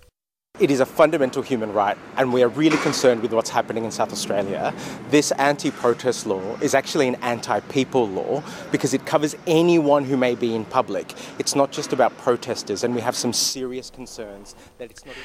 [0.59, 3.91] It is a fundamental human right, and we are really concerned with what's happening in
[3.91, 4.73] South Australia.
[5.09, 10.17] This anti protest law is actually an anti people law because it covers anyone who
[10.17, 11.13] may be in public.
[11.39, 15.15] It's not just about protesters, and we have some serious concerns that it's not.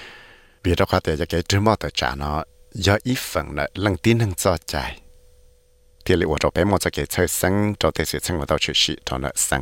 [7.92, 8.20] Thể thế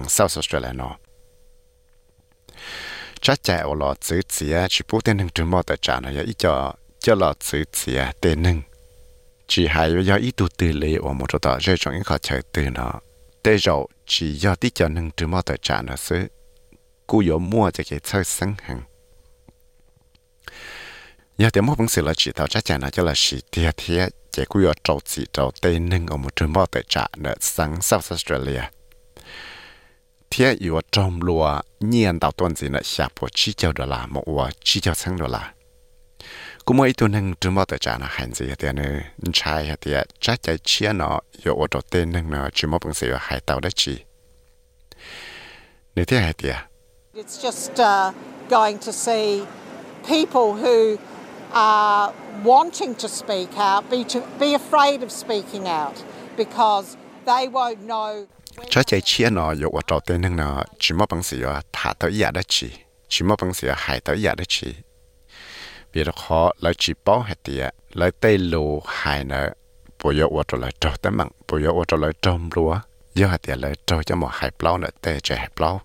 [0.08, 1.01] South Australia.
[3.22, 6.10] Chắc chạy ở lọ chữ chia chỉ bố tên hưng trừ mò tới trả nó
[6.10, 7.64] ít cho cho lọ chữ
[8.20, 8.62] tên hưng.
[9.46, 12.18] Chỉ hay do ít tu tư lý ở một chỗ đó rơi trong những khó
[12.18, 12.92] chơi từ nó.
[13.44, 16.26] Thế rồi chỉ do tí cho hưng trừ mò tới trả nó xứ.
[17.06, 18.80] Cú yếu mua cho cái chơi sinh hưng
[21.38, 23.74] giờ thì một bằng sự là chỉ tao chắc chắn là cho là chỉ thiệt
[23.76, 27.06] thiệt chỉ cứ ở trâu chỉ trâu tên nâng ở một trường bao tại trả
[27.40, 28.62] sang South Australia
[30.32, 30.84] thiệt gì một
[36.74, 38.82] mỗi tuần nâng trường bao tại trả là hành gì thì nữa
[39.32, 42.94] trai thì chắc chắn chia nó ở ở trâu tây nâng nó chỉ một bằng
[42.94, 43.98] sự hai tàu đó chỉ
[45.94, 46.50] nếu thế thì
[47.14, 48.14] It's just uh,
[48.48, 49.44] going to see
[50.08, 50.96] people who
[51.52, 52.12] are
[52.44, 55.96] wanting to speak out be, to, be afraid of speaking out
[56.36, 58.26] because they won't know
[58.70, 61.92] cho chạy chia nó dụ ở trò tên nâng nó chỉ mơ bằng sự thả
[61.98, 62.70] tới giả đó chỉ
[63.08, 64.74] chỉ mơ bằng sự hại tới giả đó chỉ
[65.92, 69.48] vì đó khó lấy chỉ bao hạt tiền lấy tây lù, hại nó
[70.04, 72.80] bây giờ ở trò lấy trâu tới mặn bây giờ ở trò lấy trôm lúa.
[73.14, 75.80] Giờ hạt tiền lấy trâu cho một hại bao nữa tê chạy hại bao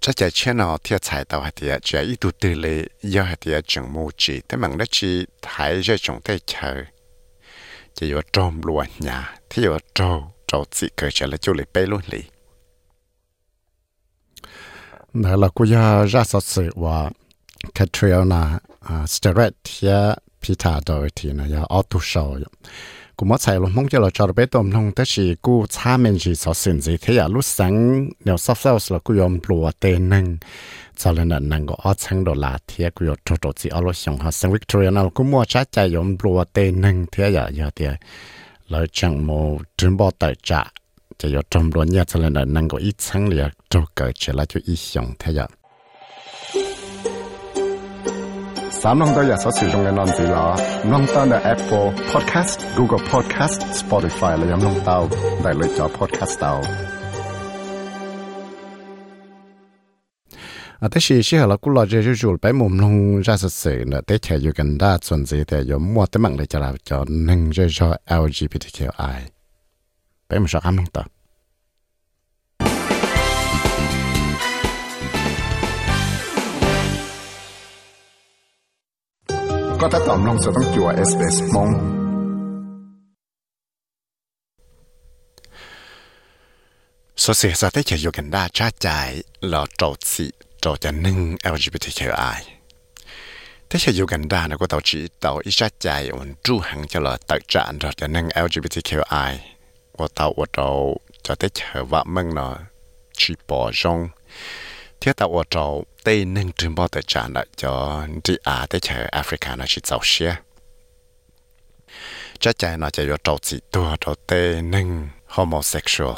[0.00, 2.82] cho chạy chia nó thiệt xài tàu hạt tiền chạy ít tu tư lệ.
[3.02, 6.84] Giờ hạt tiền chẳng mua chỉ tới mặn đó chỉ hại cho chúng tay chờ.
[7.94, 11.66] Chỉ ở trôm lúa nhà thì ở trâu trâu chỉ cởi trở lại chỗ lại
[11.74, 12.22] bê luôn lì
[15.14, 17.10] đó là cô gia ra sát sự và
[17.74, 19.50] Katrina à, Stewart
[19.82, 20.16] ya à,
[20.48, 22.40] Peter rồi thì nó ya auto show
[23.16, 25.96] cú mất chạy luôn, mong cho là cho bé tôm nông tới chỉ cú cha
[25.96, 27.28] mình chỉ sợ xin gì thế à?
[27.28, 30.36] Lúc sáng, nếu sắp sắp là cú yom lùa tên nâng.
[30.96, 33.68] Cho nên là nâng có ở sáng đồ là thế cú yom trâu trâu chỉ
[33.68, 37.06] ở lúc xong ha sáng Victoria nào cú mua trái chạy yom lùa tên nâng
[37.12, 37.48] thế à?
[37.48, 37.86] Giờ thì
[38.68, 40.66] 老蒋无这么大架，
[41.18, 45.48] 就有这么多年轻人能够一层楼坐过去，那就一整太阳。
[48.70, 55.08] 三万多样所使用的网址了，简单的 Apple Podcast、Google Podcast、Spotify 了，有弄到
[55.42, 56.60] 带来做 Podcast 到。
[60.80, 64.38] à thế xí là cũng lo chơi chơi bé mồm lông ra sợ sợ là chạy
[64.42, 67.96] vô gần đa gì thế vô mua thế mạng để cho cho nâng chơi cho
[68.06, 69.20] LGBTQI
[70.28, 71.02] bé mà sao ăn không ta
[79.92, 81.92] ta tóm lòng sẽ tăng chùa SBS mong
[87.16, 90.30] số xe ra tới chợ yogan đa trả chạy lò trầu xị
[90.65, 91.19] ต้องจั่ว SBS มง
[93.73, 93.97] số sự sẽ tới cho gần đa trả chạy là trâu chỉ trâu cho nâng
[93.97, 96.59] LGBTQI thế cho gần đa nó có tàu chỉ tàu ít trả chạy ổn trụ
[96.59, 99.37] hàng cho là tự trạng rồi cho nâng LGBTQI
[99.97, 102.57] và tàu ở trâu cho tới chờ vợ mừng nó
[103.13, 104.09] chỉ bỏ rong
[105.01, 108.79] thiết tạo ở trâu tây nâng trường bao tự trạng lại cho đi à tới
[108.79, 110.35] chờ Africa nó chỉ giàu xe
[112.39, 116.15] chắc chắn nó chỉ có trâu chỉ tua trâu tây nâng homosexual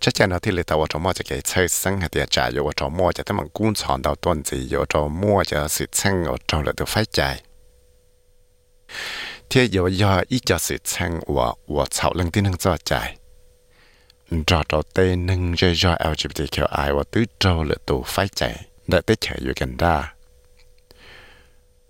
[0.00, 2.46] chắc chắn nó thì là tao cho mua cho cái chơi sinh hay là trả
[2.46, 5.86] yêu cho mua cho thằng cuốn chọn đầu tuần gì yêu cho mua cho sự
[6.02, 7.42] ở trong là được phải chạy
[9.50, 11.84] thế yêu giờ ít cho sự sinh của và
[12.14, 13.16] lần tin hơn cho chạy
[14.46, 19.00] cho cho tê nâng cho cho LGBTQI và tứ trâu là tù phải chạy để
[19.00, 20.14] tới chạy yêu gần ra.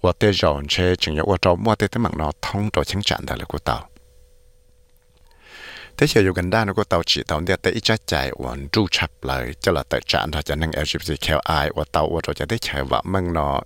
[0.01, 3.27] và tê rộn chơi chừng yêu cho mua tê tới nó thông cho chứng trạng
[3.27, 3.89] đó là của tao.
[5.99, 9.11] Thế giờ Uganda nó có tàu chỉ tàu địa tới ít chạy uốn trụ chập
[9.23, 12.85] lại cho là tại trạng ra cho nên LGBTQI và tàu và cho tới chạy
[12.85, 13.61] và mừng nó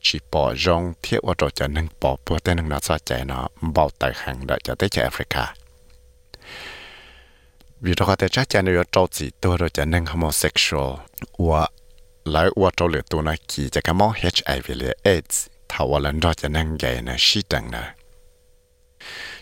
[0.00, 3.90] chỉ bỏ rong thiết và cho nên bỏ bữa tên nó cho chạy nó bảo
[3.98, 5.46] tại hàng đợi cho tới chạy Africa
[7.80, 10.92] vì đó có thể chắc chắn là cho chỉ tôi rồi cho nên homosexual
[11.38, 11.68] và
[12.24, 16.20] lại và cho lựa tôi nói kỳ cho cái món HIV là AIDS thảo lần
[16.20, 17.88] đó cho nên gay là sĩ đằng nữa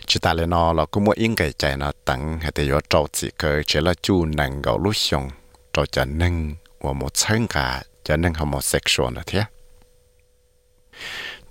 [0.05, 2.79] chỉ ta lên nó là cũng muốn yên cái chạy nó tặng hay thì yo
[2.89, 5.29] trâu chỉ cơ chỉ là chú nâng gạo lúc xong
[5.73, 9.43] trâu cho nên và một chân cả cho nên homosexual nữa thế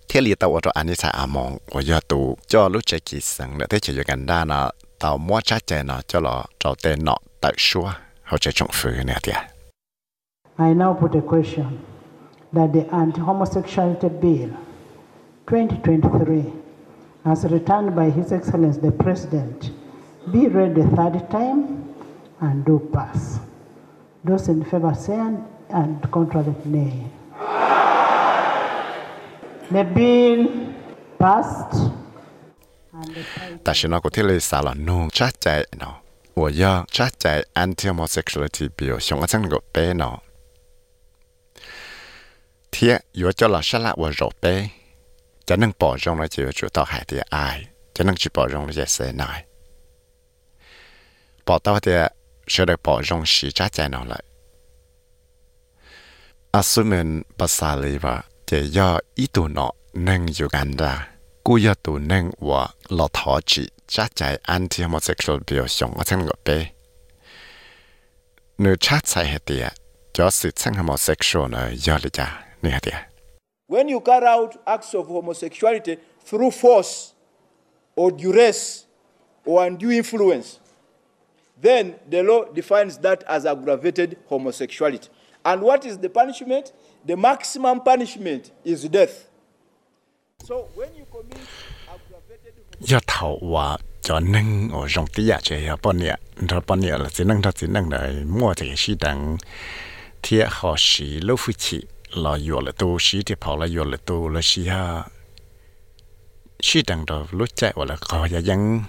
[0.08, 3.00] thế li tao cho anh ấy sẽ à mong và yo tụ cho lúc chạy
[3.00, 3.66] kỳ sang nữa.
[3.70, 7.04] Thế chỉ có gần đa nó tao mua trái chạy nó cho nó trâu tên
[7.04, 7.92] nó tại xua
[8.22, 9.32] họ chạy trong phứ nữa thế
[10.58, 11.78] I now put a question.
[12.52, 14.50] that the Anti-Homosexuality Bill
[15.48, 16.61] 2023,
[17.25, 19.71] as returned by His Excellency the President,
[20.31, 21.93] be read the third time
[22.41, 23.39] and do pass.
[24.23, 27.11] Those in favor say and, and contrary nay.
[29.69, 30.47] The bill
[31.19, 31.91] passed
[33.63, 35.97] 但是那个天里撒了弄扎在呢，
[36.33, 40.19] 我要扎在 anti-homosexuality bill 上个真个白呢。
[42.71, 44.69] 天有叫了下来我肉白，
[45.48, 47.58] จะนั่งปอจงเราจะจุดต่อหายเตียอาย
[47.94, 49.38] จะนั่งจีปอจงเราจะเสียนาย
[51.46, 52.00] ปอต่อเตีย
[52.50, 54.22] เชื่อได้ปอจงสีจ้าใจนอนเลย
[56.54, 56.92] อาสุเม
[57.38, 58.14] ปัสสาลีว่า
[58.48, 59.72] จะย่ออีตัวเนาะ
[60.08, 60.92] นั่งอยู่กันได้
[61.46, 62.62] กูย่อตัวนั่งว่า
[62.94, 63.64] หลอทอจี
[63.94, 66.48] จ้าใจอันที่มอเซ็กชวลเบียวชงอาเช่หก็ไป
[68.60, 69.66] เนื้อชาติใส่เตีย
[70.16, 72.26] จอสิทธิ์เช่นมอเซ็กชวลเนื้อย่อเลยจ้า
[72.60, 73.11] เนื้อเตีย
[73.72, 77.14] When you carry out acts of homosexuality through force
[77.96, 78.84] or duress
[79.46, 80.60] or undue influence,
[81.58, 85.08] then the law defines that as aggravated homosexuality.
[85.42, 86.70] And what is the punishment?
[87.06, 89.30] The maximum punishment is death.
[90.44, 91.38] So when you commit
[91.88, 92.86] aggravated homosexuality,
[102.12, 105.02] là vừa là tu sĩ thì họ là vừa là tu là sĩ ha
[106.62, 108.80] sĩ đằng đó lúc chạy hoặc là có gia dân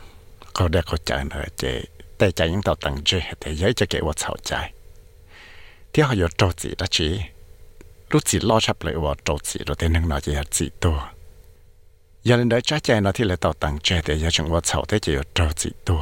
[0.54, 1.86] có đẹp có chạy nữa chạy
[2.18, 4.74] tay chạy những tàu tăng chơi để giấy cho cái vật sau chạy
[5.94, 7.18] thì họ vừa trâu gì đó chứ
[8.14, 10.70] lúc chỉ lo sắp lại vào trâu gì rồi thì nâng nó chỉ hạt gì
[10.80, 10.94] tu.
[12.24, 14.66] Giờ lên đấy trái chạy nó thì lại tàu tăng chơi để giấy chúng vật
[14.66, 16.00] sau thế chỉ vừa trâu gì tu.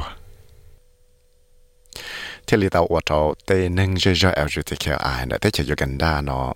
[2.46, 5.74] Thì lý tàu ở trâu tê nâng chơi cho LGBT ai nữa thế chỉ vừa
[5.78, 6.52] gần đa nó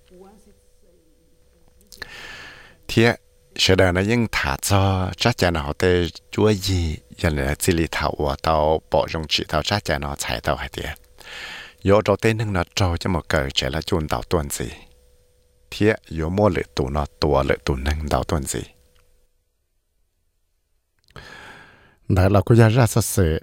[2.89, 3.17] thế
[3.57, 7.73] sẽ đời nó nhưng thả cho chát chạy nó tế chúa gì giờ này chỉ
[7.73, 8.37] lì thảo và
[11.85, 14.71] yo yếu đầu tiên nó cho cho một cờ chỉ là chuồn đào tuần gì.
[15.71, 18.61] Thế yo mua lệ tụ nó tua lệ tụ nâng đào tuần gì.
[22.09, 23.41] Đấy là cô gia ra sát sự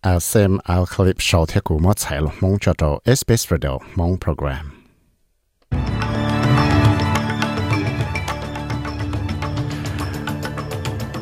[0.00, 3.78] à xem ao clip sau thế của mất chạy luôn mong cho tao SBS Radio
[3.94, 4.70] mong program.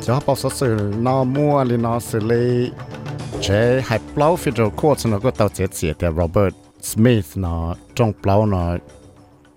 [0.02, 2.70] Cho bảo số sự nó mua thì nó xử lý
[3.41, 8.13] chế hai plau federal court nó có tàu chết chết thì Robert Smith nó trong
[8.23, 8.77] plau nó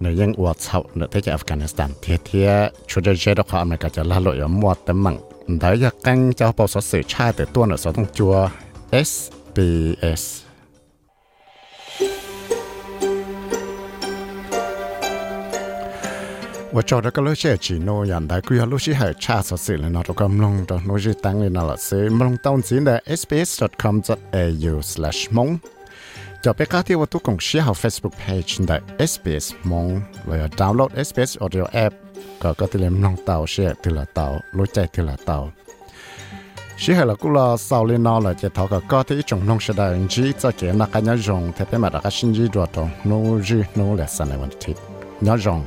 [0.00, 2.50] nóยังอวดเฉาเนที่จะอัฟกานิสถานเทียเทีย
[2.90, 5.16] ชุดเจดของอเมริกาจะลาลอยมัวแต่มัง
[5.58, 8.34] แต่อยากกันจะบอกสสื่อชาติตัวเนสต้องจัว
[9.08, 10.24] SBS
[16.75, 25.51] ว่าจอดก็เลยเชื่อจีโนอย่างได้คุยลูกชิหายชาสสิเลยนะตัวกำลังตัวนู้ชิตั้งเลยนั่นแหละสิมลงต้นสินได้ sbs.com.au/mong
[26.43, 28.77] จะไปก้าที่ว่าทุกคนเชื่อ Facebook page ได้
[29.11, 29.87] SBS มอง
[30.25, 31.93] เลยดาวน์โหลด SBS Audio App
[32.41, 34.25] ก็ก็ติเลมลงเตาเชื่อติละเตา
[34.57, 35.37] รู้ใจติละเตา
[36.81, 44.75] ชิหายละกุลาสาวเลนอเลยจะทอก็ก็ที่จงลงเสดงจีจะเกี่ยนักกันยจงเทปมาดักชินจีดัวตรงนู้จีนู้เลสันในวันที่
[45.27, 45.61] ยจง